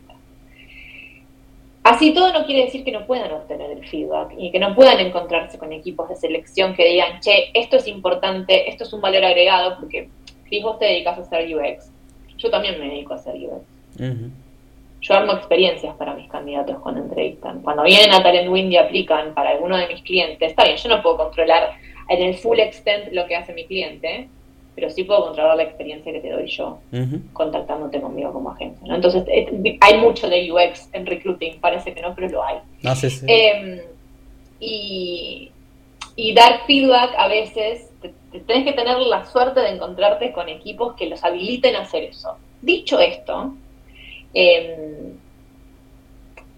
[1.84, 4.99] Así todo no quiere decir que no puedan obtener el feedback y que no puedan
[4.99, 9.24] encontrarse con equipos de selección que digan, che, esto es importante, esto es un valor
[9.24, 10.09] agregado, porque
[10.49, 11.89] si vos te dedicas a hacer UX,
[12.38, 13.65] yo también me dedico a hacer UX.
[15.01, 17.61] Yo armo experiencias para mis candidatos cuando entrevistan.
[17.61, 20.89] Cuando vienen a Talent Wind y aplican para alguno de mis clientes, está bien, yo
[20.89, 21.77] no puedo controlar
[22.09, 24.27] en el full extent lo que hace mi cliente,
[24.77, 26.79] pero sí puedo controlar la experiencia que te doy yo
[27.33, 28.87] contactándote conmigo como agencia.
[28.87, 28.95] ¿no?
[28.95, 29.23] Entonces,
[29.81, 32.57] hay mucho de UX en recruiting, parece que no, pero lo hay.
[32.83, 33.25] No, sí, sí.
[33.27, 33.79] Em,
[34.59, 35.51] y,
[36.15, 37.91] y, dar feedback a veces,
[38.45, 42.37] tenés que tener la suerte de encontrarte con equipos que los habiliten a hacer eso.
[42.61, 43.53] Dicho esto,
[44.34, 45.17] em,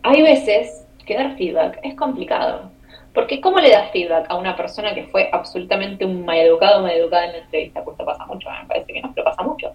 [0.03, 2.71] hay veces que dar feedback es complicado.
[3.13, 7.25] Porque ¿cómo le das feedback a una persona que fue absolutamente un maleducado o maleducada
[7.25, 7.83] en la entrevista?
[7.83, 9.71] Pues esto pasa mucho, me parece que no, pero pasa mucho.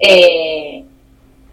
[0.00, 0.84] Eh,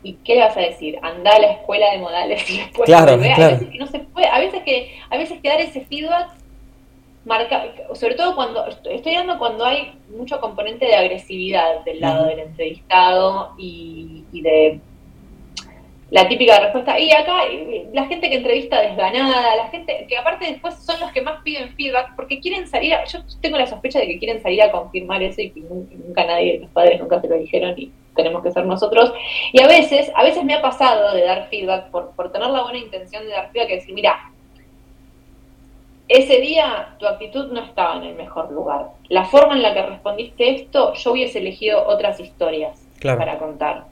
[0.01, 0.97] ¿Y qué le vas a decir?
[1.01, 4.27] Anda a la escuela de modales y después claro, A veces que no se puede,
[4.27, 6.29] a veces que, a veces que dar ese feedback
[7.25, 12.39] marca, sobre todo cuando, estoy dando cuando hay mucho componente de agresividad del lado del
[12.39, 14.79] entrevistado y de
[16.11, 16.99] la típica respuesta.
[16.99, 17.41] Y acá
[17.93, 21.69] la gente que entrevista desganada, la gente que aparte después son los que más piden
[21.75, 25.21] feedback porque quieren salir, a, yo tengo la sospecha de que quieren salir a confirmar
[25.21, 28.65] eso y que nunca nadie, los padres nunca se lo dijeron y tenemos que ser
[28.65, 29.13] nosotros.
[29.53, 32.63] Y a veces, a veces me ha pasado de dar feedback por, por tener la
[32.63, 34.19] buena intención de dar feedback y decir, mira,
[36.07, 38.87] ese día tu actitud no estaba en el mejor lugar.
[39.09, 43.85] La forma en la que respondiste esto, yo hubiese elegido otras historias para contar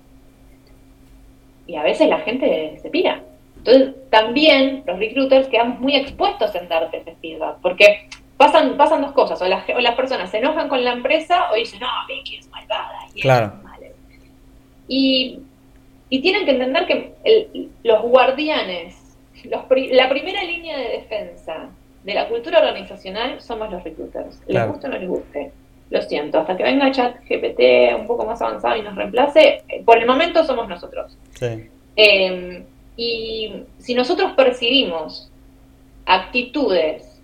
[1.67, 3.21] y a veces la gente se pira.
[3.57, 8.07] Entonces, también los recruiters quedamos muy expuestos en darte ese feedback, porque
[8.37, 11.55] pasan, pasan dos cosas, o las, o las personas se enojan con la empresa o
[11.55, 12.99] dicen, no, Vicky es malvada.
[13.13, 13.53] Y claro.
[14.87, 15.39] Y,
[16.09, 21.69] y, tienen que entender que los guardianes, los, la primera línea de defensa
[22.05, 25.51] de la cultura organizacional somos los recruiters, les guste o no les guste.
[25.89, 29.83] Lo siento, hasta que venga chat GPT un poco más avanzado y nos reemplace, eh,
[29.85, 31.17] por el momento somos nosotros.
[31.95, 32.65] Em,
[32.97, 35.31] y si nosotros percibimos
[36.05, 37.21] actitudes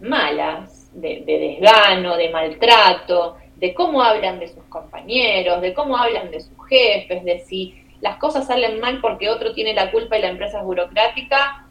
[0.00, 6.40] malas, de, desgano, de maltrato, de cómo hablan de sus compañeros, de cómo hablan de
[6.40, 10.28] sus jefes, de si las cosas salen mal porque otro tiene la culpa y la
[10.28, 11.66] empresa es burocrática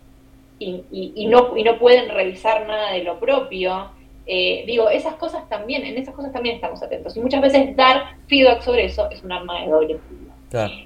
[0.58, 3.90] y, no, y no pueden revisar nada de lo propio,
[4.26, 7.16] eh, digo, esas cosas también, en esas cosas también estamos atentos.
[7.18, 10.32] Y muchas veces dar feedback sobre eso es un arma de doble filo.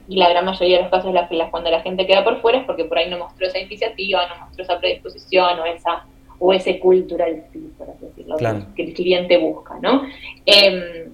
[0.07, 2.65] Y la gran mayoría de los casos, las, cuando la gente queda por fuera es
[2.65, 6.05] porque por ahí no mostró esa iniciativa, no mostró esa predisposición o esa
[6.37, 8.35] o ese cultural fit, por así decirlo,
[8.75, 10.03] que el cliente busca, ¿no?
[10.45, 11.11] Em,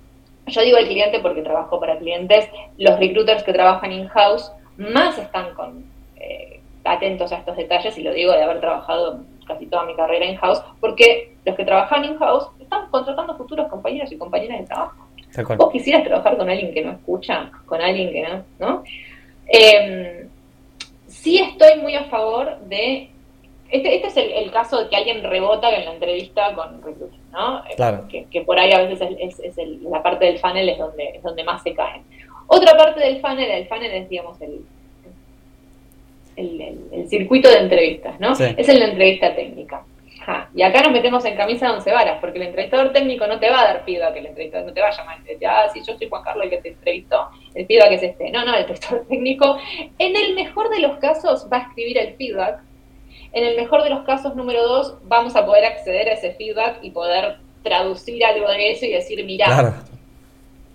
[0.47, 5.53] yo digo el cliente porque trabajo para clientes, los recruiters que trabajan in-house más están
[5.53, 5.86] con,
[6.17, 10.25] eh, atentos a estos detalles y lo digo de haber trabajado casi toda mi carrera
[10.25, 15.07] in-house, porque los que trabajan in-house están contratando futuros compañeros y compañeras de trabajo.
[15.57, 18.83] Vos quisieras trabajar con alguien que no escucha, con alguien que no, ¿no?
[19.47, 20.27] Eh,
[21.07, 23.09] sí estoy muy a favor de...
[23.69, 27.63] Este, este es el, caso de que alguien rebota en la entrevista con recruiting, ¿no?
[27.69, 31.45] Eh, que, por ahí a veces es, la parte del funnel es donde, es donde
[31.45, 32.03] más se caen.
[32.47, 34.65] Otra parte del funnel, el funnel es, digamos, el,
[36.41, 38.31] el, circuito de entrevistas, ¿no?
[38.31, 39.83] Es en la entrevista técnica.
[40.53, 43.49] Y acá nos metemos en camisa de once varas, porque el entrevistador técnico no te
[43.49, 45.67] va a dar feedback, el entrevistador no te va a llamar y te dice, ah,
[45.73, 48.29] sí, yo soy Juan Carlos el que te entrevistó, el feedback es este.
[48.29, 49.57] No, no, el entrevistador técnico,
[49.97, 52.61] en el mejor de los casos, va a escribir el feedback.
[53.33, 56.79] En el mejor de los casos, número dos, vamos a poder acceder a ese feedback
[56.81, 59.83] y poder traducir algo de eso y decir, mira,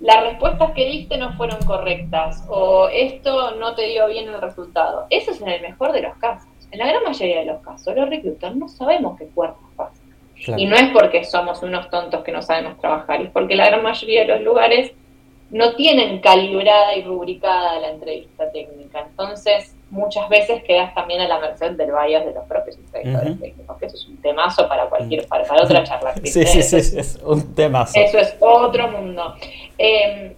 [0.01, 5.07] las respuestas que diste no fueron correctas o esto no te dio bien el resultado.
[5.11, 6.49] Eso es en el mejor de los casos.
[6.70, 10.07] En la gran mayoría de los casos, los reclutadores no sabemos qué cuerpos pasan.
[10.59, 13.82] Y no es porque somos unos tontos que no sabemos trabajar, es porque la gran
[13.82, 14.92] mayoría de los lugares
[15.51, 19.07] no tienen calibrada y rubricada la entrevista técnica.
[19.09, 23.78] Entonces, muchas veces quedas también a la merced del bias de los propios entrevistadores técnicos,
[23.78, 26.14] que eso es un temazo para cualquier, para, otra charla.
[26.25, 27.99] Sí, sí, sí, es un temazo.
[27.99, 29.34] Eso es otro mundo.
[29.79, 30.34] Em,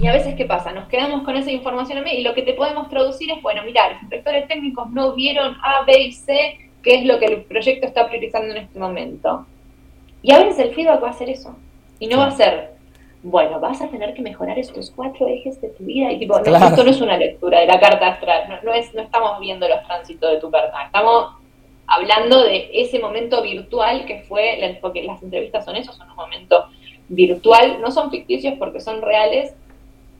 [0.00, 0.72] y a veces, ¿qué pasa?
[0.72, 4.02] Nos quedamos con esa información y lo que te podemos traducir es, bueno, mira, los
[4.02, 8.08] inspectores técnicos no vieron A, B y C, que es lo que el proyecto está
[8.08, 9.46] priorizando en este momento.
[10.22, 11.56] Y a veces el feedback va a ser eso.
[11.98, 12.74] Y no va a ser,
[13.22, 16.10] bueno, vas a tener que mejorar estos cuatro ejes de tu vida.
[16.12, 19.02] Y tipo, no, esto no es una lectura de la carta astral, no, es, no
[19.02, 21.34] estamos viendo los tránsitos de tu carta, estamos
[21.86, 26.66] hablando de ese momento virtual que fue, porque las entrevistas son eso, son un momento
[27.08, 29.54] virtual, no son ficticios porque son reales,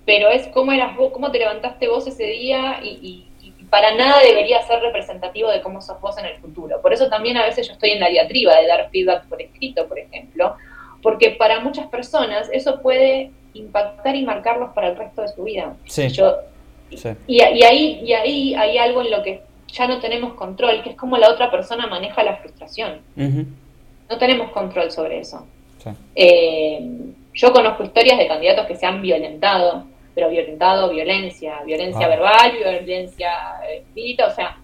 [0.05, 3.27] pero es cómo eras vos, cómo te levantaste vos ese día y,
[3.71, 6.83] para nada debería ser representativo de cómo sos vos en el futuro.
[6.83, 9.87] Por eso también a veces yo estoy en la diatriba de dar feedback por escrito,
[9.87, 10.57] por ejemplo,
[11.03, 15.75] porque para muchas personas eso puede impactar y marcarlos para el resto de su vida.
[15.87, 16.09] Sí.
[16.09, 16.37] Yo,
[17.27, 20.97] Y, ahí, y ahí hay algo en lo que ya no tenemos control, que es
[20.97, 23.01] como la otra persona maneja la frustración.
[23.17, 25.47] No tenemos control sobre eso.
[26.15, 26.81] Eh,
[27.33, 33.31] yo conozco historias de candidatos que se han violentado, pero violentado violencia, violencia verbal, violencia
[33.73, 34.59] espírita, o sea,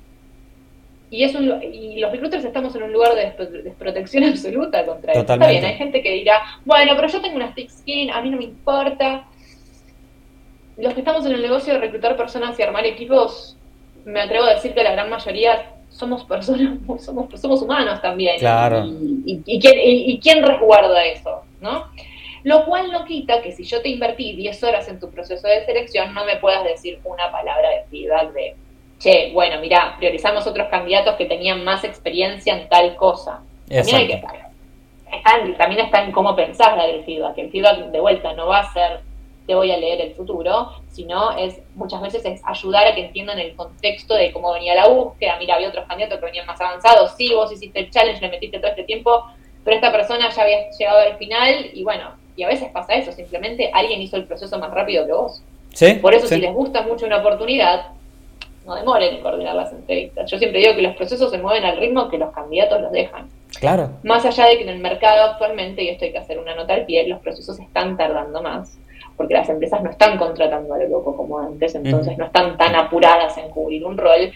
[1.11, 5.21] y, es un, y los recruiters estamos en un lugar de desprotección absoluta contra eso.
[5.21, 8.31] Está bien, hay gente que dirá, bueno, pero yo tengo una stick skin, a mí
[8.31, 9.25] no me importa.
[10.77, 13.57] Los que estamos en el negocio de reclutar personas y armar equipos,
[14.05, 18.39] me atrevo a decir que la gran mayoría somos personas, somos, somos humanos también.
[18.39, 18.85] Claro.
[18.85, 21.43] Y, y, quién, y, quién resguarda eso?
[21.61, 21.91] ¿no?
[22.43, 25.65] Lo cual no quita que si yo te invertí 10 horas en tu proceso de
[25.65, 28.57] selección, no me puedas decir una palabra de feedback de
[28.99, 33.43] che, bueno, mira, priorizamos otros candidatos que tenían más experiencia en tal cosa.
[33.69, 34.23] También hay que
[35.59, 37.39] también está en cómo pensás la del feedback.
[37.39, 39.01] El feedback de vuelta no va a ser
[39.47, 43.39] te voy a leer el futuro, sino es muchas veces es ayudar a que entiendan
[43.39, 45.37] el contexto de cómo venía la búsqueda.
[45.39, 47.13] Mira, había otros candidatos que venían más avanzados.
[47.17, 49.25] Sí, vos hiciste el challenge, le metiste todo este tiempo,
[49.65, 53.13] pero esta persona ya había llegado al final y bueno, y a veces pasa eso,
[53.13, 55.43] simplemente alguien hizo el proceso más rápido que vos.
[55.73, 55.95] ¿Sí?
[55.95, 57.89] Por eso si les gusta mucho una oportunidad,
[58.67, 60.31] no demoren en coordinar las entrevistas.
[60.31, 63.29] Yo siempre digo que los procesos se mueven al ritmo que los candidatos los dejan.
[63.61, 63.91] Claro.
[64.03, 66.75] Más allá de que en el mercado actualmente, y esto hay que hacer una nota
[66.75, 68.77] al pie, los procesos están tardando más,
[69.17, 72.75] porque las empresas no están contratando a lo loco como antes, entonces no están tan
[72.75, 74.33] apuradas en cubrir un rol.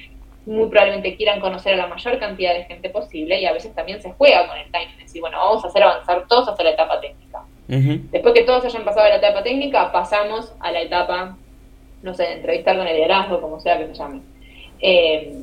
[0.47, 4.01] Muy probablemente quieran conocer a la mayor cantidad de gente posible y a veces también
[4.01, 6.99] se juega con el timing, decir, bueno, vamos a hacer avanzar todos hasta la etapa
[7.01, 7.43] técnica.
[7.69, 11.37] Después que todos hayan pasado a la etapa técnica, pasamos a la etapa
[12.03, 14.21] no sé, entrevistar con el liderazgo, como sea que se llame.
[14.81, 15.35] Eh,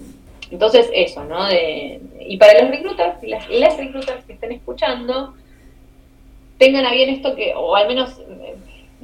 [0.49, 1.45] entonces, eso, ¿no?
[1.45, 5.34] De, y para los recruiters, las, las recruiters que estén escuchando,
[6.57, 8.19] tengan a bien esto que, o al menos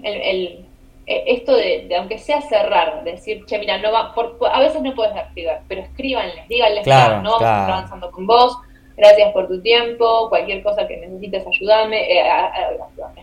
[0.01, 0.65] el,
[1.05, 4.95] eh, esto de, aunque sea cerrar, decir, che, mira, no va, por, a veces no
[4.95, 5.29] puedes dar
[5.67, 8.57] pero escríbanles, díganles, claro, no vamos a estar avanzando con vos,
[8.97, 12.23] gracias por tu tiempo, cualquier cosa que necesites, ayúdame, eh,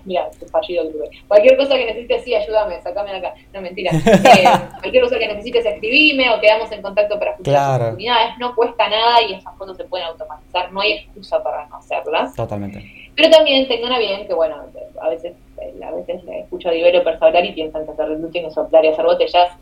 [0.05, 0.85] mira, tu fallido
[1.29, 4.45] cualquier cosa que necesites, sí, ayúdame, sacame de acá, no, mentira, eh,
[4.81, 9.23] cualquier cosa que necesites, escribime o quedamos en contacto para futuras oportunidades, no cuesta nada
[9.23, 12.35] y esas cosas se pueden automatizar, no hay excusa para no hacerlas.
[12.35, 12.85] Totalmente.
[13.15, 14.57] Pero también tengan a bien que, bueno,
[15.01, 15.35] a veces
[15.83, 19.05] a veces escucho a developers hablar y piensan que hacer recruiting es soplar y hacer
[19.05, 19.53] botellas.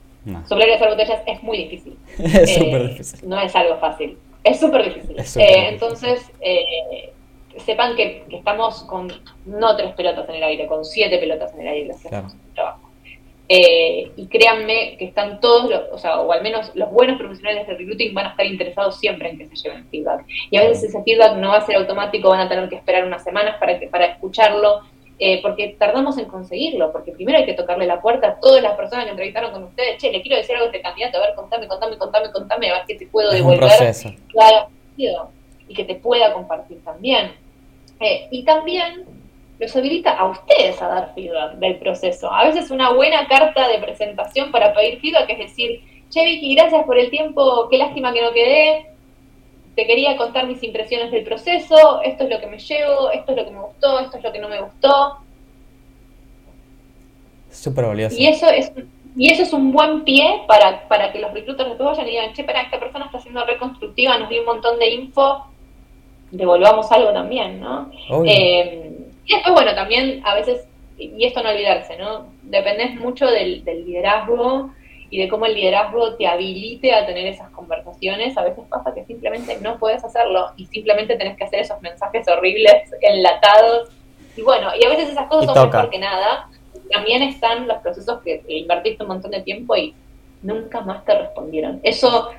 [0.47, 1.97] Soplar y hacer botellas es muy difícil.
[2.19, 3.29] es súper eh, difícil.
[3.29, 4.19] No es algo fácil.
[4.45, 5.19] Es súper difícil.
[5.19, 7.13] Eh, entonces, eh,
[7.59, 9.13] sepan que, estamos con
[9.47, 12.29] no tres pelotas en el aire, con siete pelotas en el aire claro.
[12.55, 12.89] trabajo.
[13.51, 17.67] Eh, y créanme que están todos, los, o sea, o al menos los buenos profesionales
[17.67, 20.27] de recruiting van a estar interesados siempre en que se lleven feedback.
[20.51, 23.07] Y a veces ese feedback no va a ser automático, van a tener que esperar
[23.07, 24.83] unas semanas para, que, para escucharlo
[25.19, 28.77] eh, porque tardamos en conseguirlo, porque primero hay que tocarle la puerta a todas las
[28.77, 31.35] personas que entrevistaron con ustedes, che, le quiero decir algo a este candidato, a ver,
[31.35, 33.69] contame, contame, contame, contame, a ver qué te puedo devolver.
[34.29, 37.33] Claro, y que te pueda compartir también.
[38.01, 39.07] Eh, y también
[39.59, 42.33] los habilita a ustedes a dar feedback del proceso.
[42.33, 45.81] A veces una buena carta de presentación para pedir feedback es decir,
[46.11, 48.87] che Vicky, gracias por el tiempo, qué lástima que no quedé,
[49.79, 53.39] te quería contar mis impresiones del proceso, esto es lo que me llevo, esto es
[53.39, 55.19] lo que me gustó, esto es lo que no me gustó.
[57.49, 58.17] Súper valioso.
[58.19, 58.73] Y eso es
[59.15, 62.33] y eso es un buen pie para, para que los reclutadores después vayan y digan,
[62.33, 65.47] che, para, esta persona está siendo reconstructiva, nos dio un montón de info,
[66.33, 67.89] devolvamos algo también, ¿no?
[68.27, 68.91] Eh,
[69.27, 70.67] y después, bueno, también a veces,
[70.99, 72.27] y esto no olvidarse, ¿no?
[72.43, 74.73] Dependés mucho del, del liderazgo
[75.11, 78.37] y de cómo el liderazgo te habilite a tener esas conversaciones.
[78.37, 82.27] A veces pasa que simplemente no puedes hacerlo y simplemente tenés que hacer esos mensajes
[82.29, 83.91] horribles, enlatados.
[84.37, 86.49] Y bueno, y a veces esas cosas son mejor que nada.
[86.91, 89.95] También están los procesos que invertiste un montón de tiempo y
[90.43, 91.81] nunca más te respondieron.
[91.83, 92.31] Eso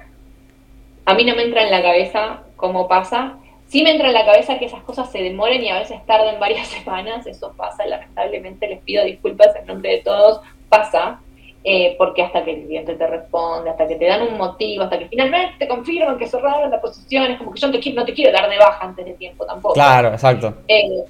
[1.05, 3.37] a mí no me entra en la cabeza cómo pasa.
[3.67, 6.39] Sí me entra en la cabeza que esas cosas se demoren y a veces tarden
[6.39, 7.25] varias semanas.
[7.25, 10.41] Eso pasa, lamentablemente les pido disculpas en nombre de todos.
[10.69, 11.19] Pasa,
[11.63, 14.97] eh, porque hasta que el cliente te responde, hasta que te dan un motivo, hasta
[14.97, 17.99] que finalmente te confirman que cerraron la posición, es como que yo no te, quiero,
[17.99, 19.73] no te quiero dar de baja antes de tiempo tampoco.
[19.73, 20.53] Claro, exacto.
[20.69, 21.03] Eh,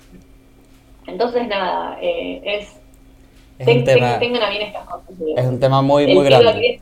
[1.06, 2.80] entonces, nada, eh, es...
[3.60, 5.16] tengan a bien estas cosas.
[5.38, 6.80] Es un tema muy, muy grande.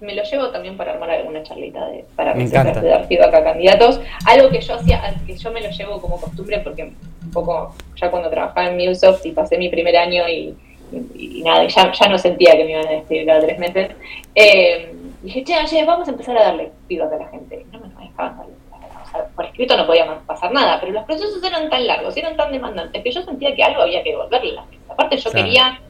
[0.00, 3.44] me lo llevo también para armar alguna charlita de, para me de dar feedback a
[3.44, 4.00] candidatos.
[4.26, 8.12] Algo que yo hacía, que yo me lo llevo como costumbre porque un poco ya
[8.12, 10.54] cuando trabajaba en MuleSoft y pasé mi primer año y
[10.92, 13.90] y, nada, ya, ya no sentía que me iban a despedir cada tres meses.
[14.34, 14.92] Eh,
[15.22, 17.64] dije, che, che, vamos a empezar a darle feedback a la gente.
[17.72, 18.54] No me, dejaban darle.
[19.02, 22.36] O sea, por escrito no podía pasar nada, pero los procesos eran tan largos, eran
[22.36, 24.60] tan demandantes, que yo sentía que algo había que devolverle.
[24.88, 25.80] Aparte yo quería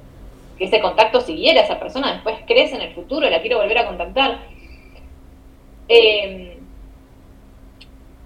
[0.56, 3.86] que ese contacto siguiera, esa persona después crece en el futuro, la quiero volver a
[3.86, 4.39] contactar.
[5.89, 6.51] Em,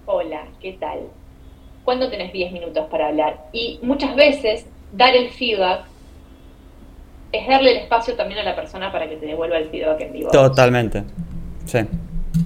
[0.05, 0.99] hola, ¿qué tal?
[1.83, 3.45] ¿Cuándo tenés 10 minutos para hablar?
[3.51, 5.85] Y muchas veces dar el feedback
[7.31, 10.13] es darle el espacio también a la persona para que te devuelva el feedback en
[10.13, 10.31] vivo.
[10.31, 11.03] Totalmente,
[11.65, 11.79] sí.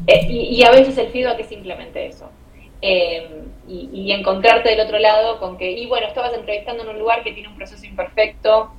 [0.08, 2.30] Eh, y, a veces el feedback es simplemente eso.
[2.82, 7.24] Em, y, encontrarte del otro lado con que, y bueno, estabas entrevistando en un lugar
[7.24, 8.72] que tiene un proceso imperfecto,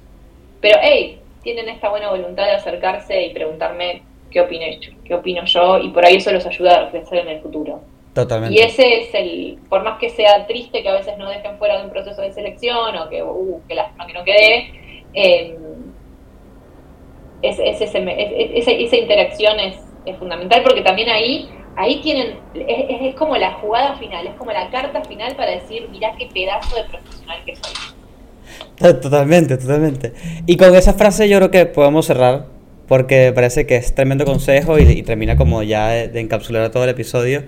[0.60, 4.64] pero hey, tienen esta buena voluntad de acercarse y preguntarme qué opino,
[5.04, 7.80] qué opino yo, y por ahí eso los ayuda a crecer en el futuro.
[8.14, 8.54] Totalmente.
[8.54, 11.78] Y ese es el, por más que sea triste que a veces no dejen fuera
[11.78, 14.72] de un proceso de selección o que, uh, que lástima que no quede,
[15.14, 15.56] eh,
[17.42, 19.76] es, esa, interacción es,
[20.18, 25.02] fundamental porque también ahí ahí tienen, es, como la jugada final, es como la carta
[25.04, 28.94] final para decir, mirá qué pedazo de profesional que soy.
[29.00, 30.12] Totalmente, totalmente.
[30.46, 32.46] Y con esa frase yo creo que podemos cerrar,
[32.88, 37.44] porque parece que es tremendo consejo y, termina como ya de encapsular todo el episodio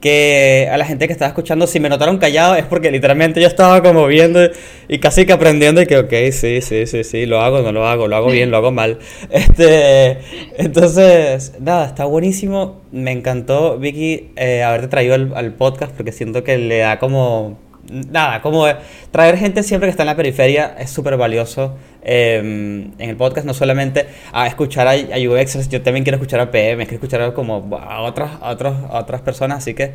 [0.00, 3.46] que a la gente que estaba escuchando, si me notaron callado, es porque literalmente yo
[3.46, 4.40] estaba como viendo
[4.88, 7.86] y casi que aprendiendo y que, ok, sí, sí, sí, sí, lo hago, no lo
[7.86, 8.98] hago, lo hago bien, lo hago mal.
[9.30, 10.18] Este,
[10.56, 12.80] entonces, nada, está buenísimo.
[12.92, 17.58] Me encantó, Vicky, eh, haberte traído al podcast porque siento que le da como
[17.90, 18.66] nada, como
[19.10, 23.46] traer gente siempre que está en la periferia es súper valioso em, en el podcast,
[23.46, 27.22] no solamente a escuchar a, a, UX, yo también quiero escuchar a PM, quiero escuchar
[27.22, 29.92] a, como a, otras, a, otros, a otras personas, así que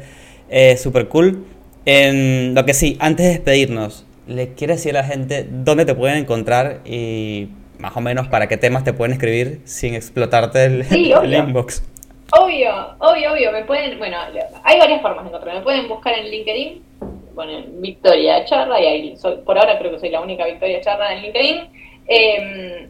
[0.50, 1.46] eh, súper cool.
[1.86, 5.94] En lo que sí, antes de despedirnos, ¿le quieres decir a la gente dónde te
[5.94, 7.50] pueden encontrar y
[7.80, 11.84] más o menos para qué temas te pueden escribir sin explotarte el, el inbox?
[12.32, 13.52] Obvio, obvio, obvio.
[13.52, 14.18] Me pueden, bueno,
[14.64, 15.60] hay varias formas de encontrarme.
[15.60, 16.82] Me pueden buscar en LinkedIn,
[17.36, 21.14] ponen Victoria Charra y ahí soy, por ahora creo que soy la única Victoria Charra
[21.14, 21.58] en LinkedIn.
[22.08, 22.88] Eh,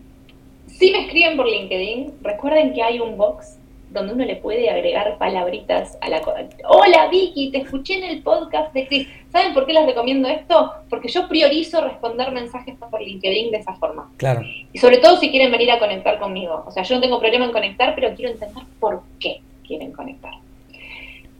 [0.67, 3.57] si me escriben por LinkedIn, recuerden que hay un box
[3.95, 6.21] donde uno le puede agregar palabritas a la...
[6.67, 9.07] Hola Vicky, te escuché en el podcast de Chris.
[9.31, 10.73] ¿Saben por qué les recomiendo esto?
[10.89, 14.11] Porque yo priorizo responder mensajes por LinkedIn de esa forma.
[14.17, 14.41] Claro.
[14.73, 16.65] Y sobre todo si quieren venir a conectar conmigo.
[16.67, 20.33] O sea, yo no tengo problema en conectar, pero quiero entender por qué quieren conectar.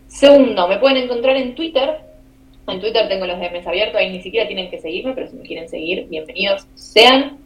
[0.08, 2.00] Segundo, me pueden encontrar en Twitter
[2.68, 5.44] en Twitter tengo los DMs abiertos, ahí ni siquiera tienen que seguirme, pero si me
[5.44, 7.38] quieren seguir, bienvenidos sean.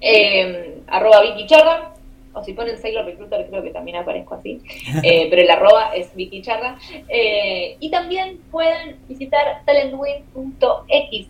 [0.00, 1.92] Eh, arroba Vicky Charra,
[2.34, 4.60] o si ponen Sailor Recruiter creo que también aparezco así,
[5.02, 6.76] eh, pero el arroba es Vicky Charra.
[7.08, 11.28] Eh, y también pueden visitar talentwin.xyz,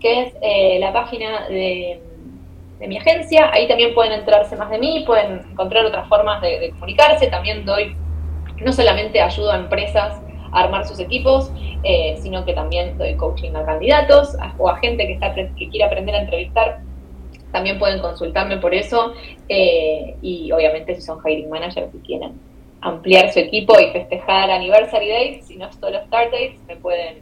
[0.00, 2.00] que es eh, la página de,
[2.80, 3.50] mi agencia.
[3.52, 7.28] Ahí también pueden enterarse más de mí, pueden encontrar otras formas de comunicarse.
[7.28, 7.94] También doy,
[8.60, 10.20] no solamente ayudo a empresas,
[10.52, 11.50] armar sus equipos,
[11.82, 15.84] eh, sino que también doy coaching a candidatos o a gente que, está, que quiere
[15.84, 16.80] aprender a entrevistar.
[17.50, 19.12] También pueden consultarme por eso
[19.48, 22.32] eh, y obviamente si son hiring managers y quieren
[22.80, 27.18] ampliar su equipo y festejar anniversary dates, si no solo start dates, me pueden,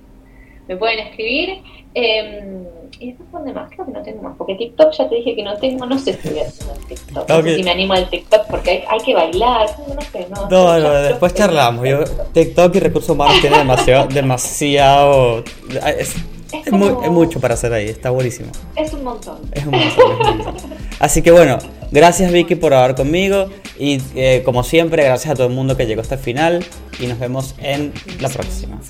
[0.69, 1.63] me pueden escribir.
[1.95, 2.65] Em,
[2.99, 3.71] ¿Y después dónde más?
[3.71, 6.15] Creo que no tengo más, porque TikTok ya te dije que no tengo, no sé
[6.15, 7.29] si voy a hacer TikTok.
[7.29, 10.49] No sé si me animo al TikTok porque hay, hay que bailar, no sé, no.
[10.49, 11.89] No, no después charlamos.
[11.89, 15.45] Yo, TikTok y recursos humanos tiene demasiado, demasiado.
[15.87, 16.17] Es,
[16.53, 18.51] es, mucho para hacer ahí, está buenísimo.
[18.77, 19.39] Es un montón.
[19.53, 20.55] Es un montón.
[20.99, 21.59] Así que bueno,
[21.91, 23.47] gracias Vicky por hablar conmigo
[23.79, 26.65] y eh, como siempre, gracias a todo el mundo que llegó hasta el final
[26.99, 28.81] y nos vemos en la próxima.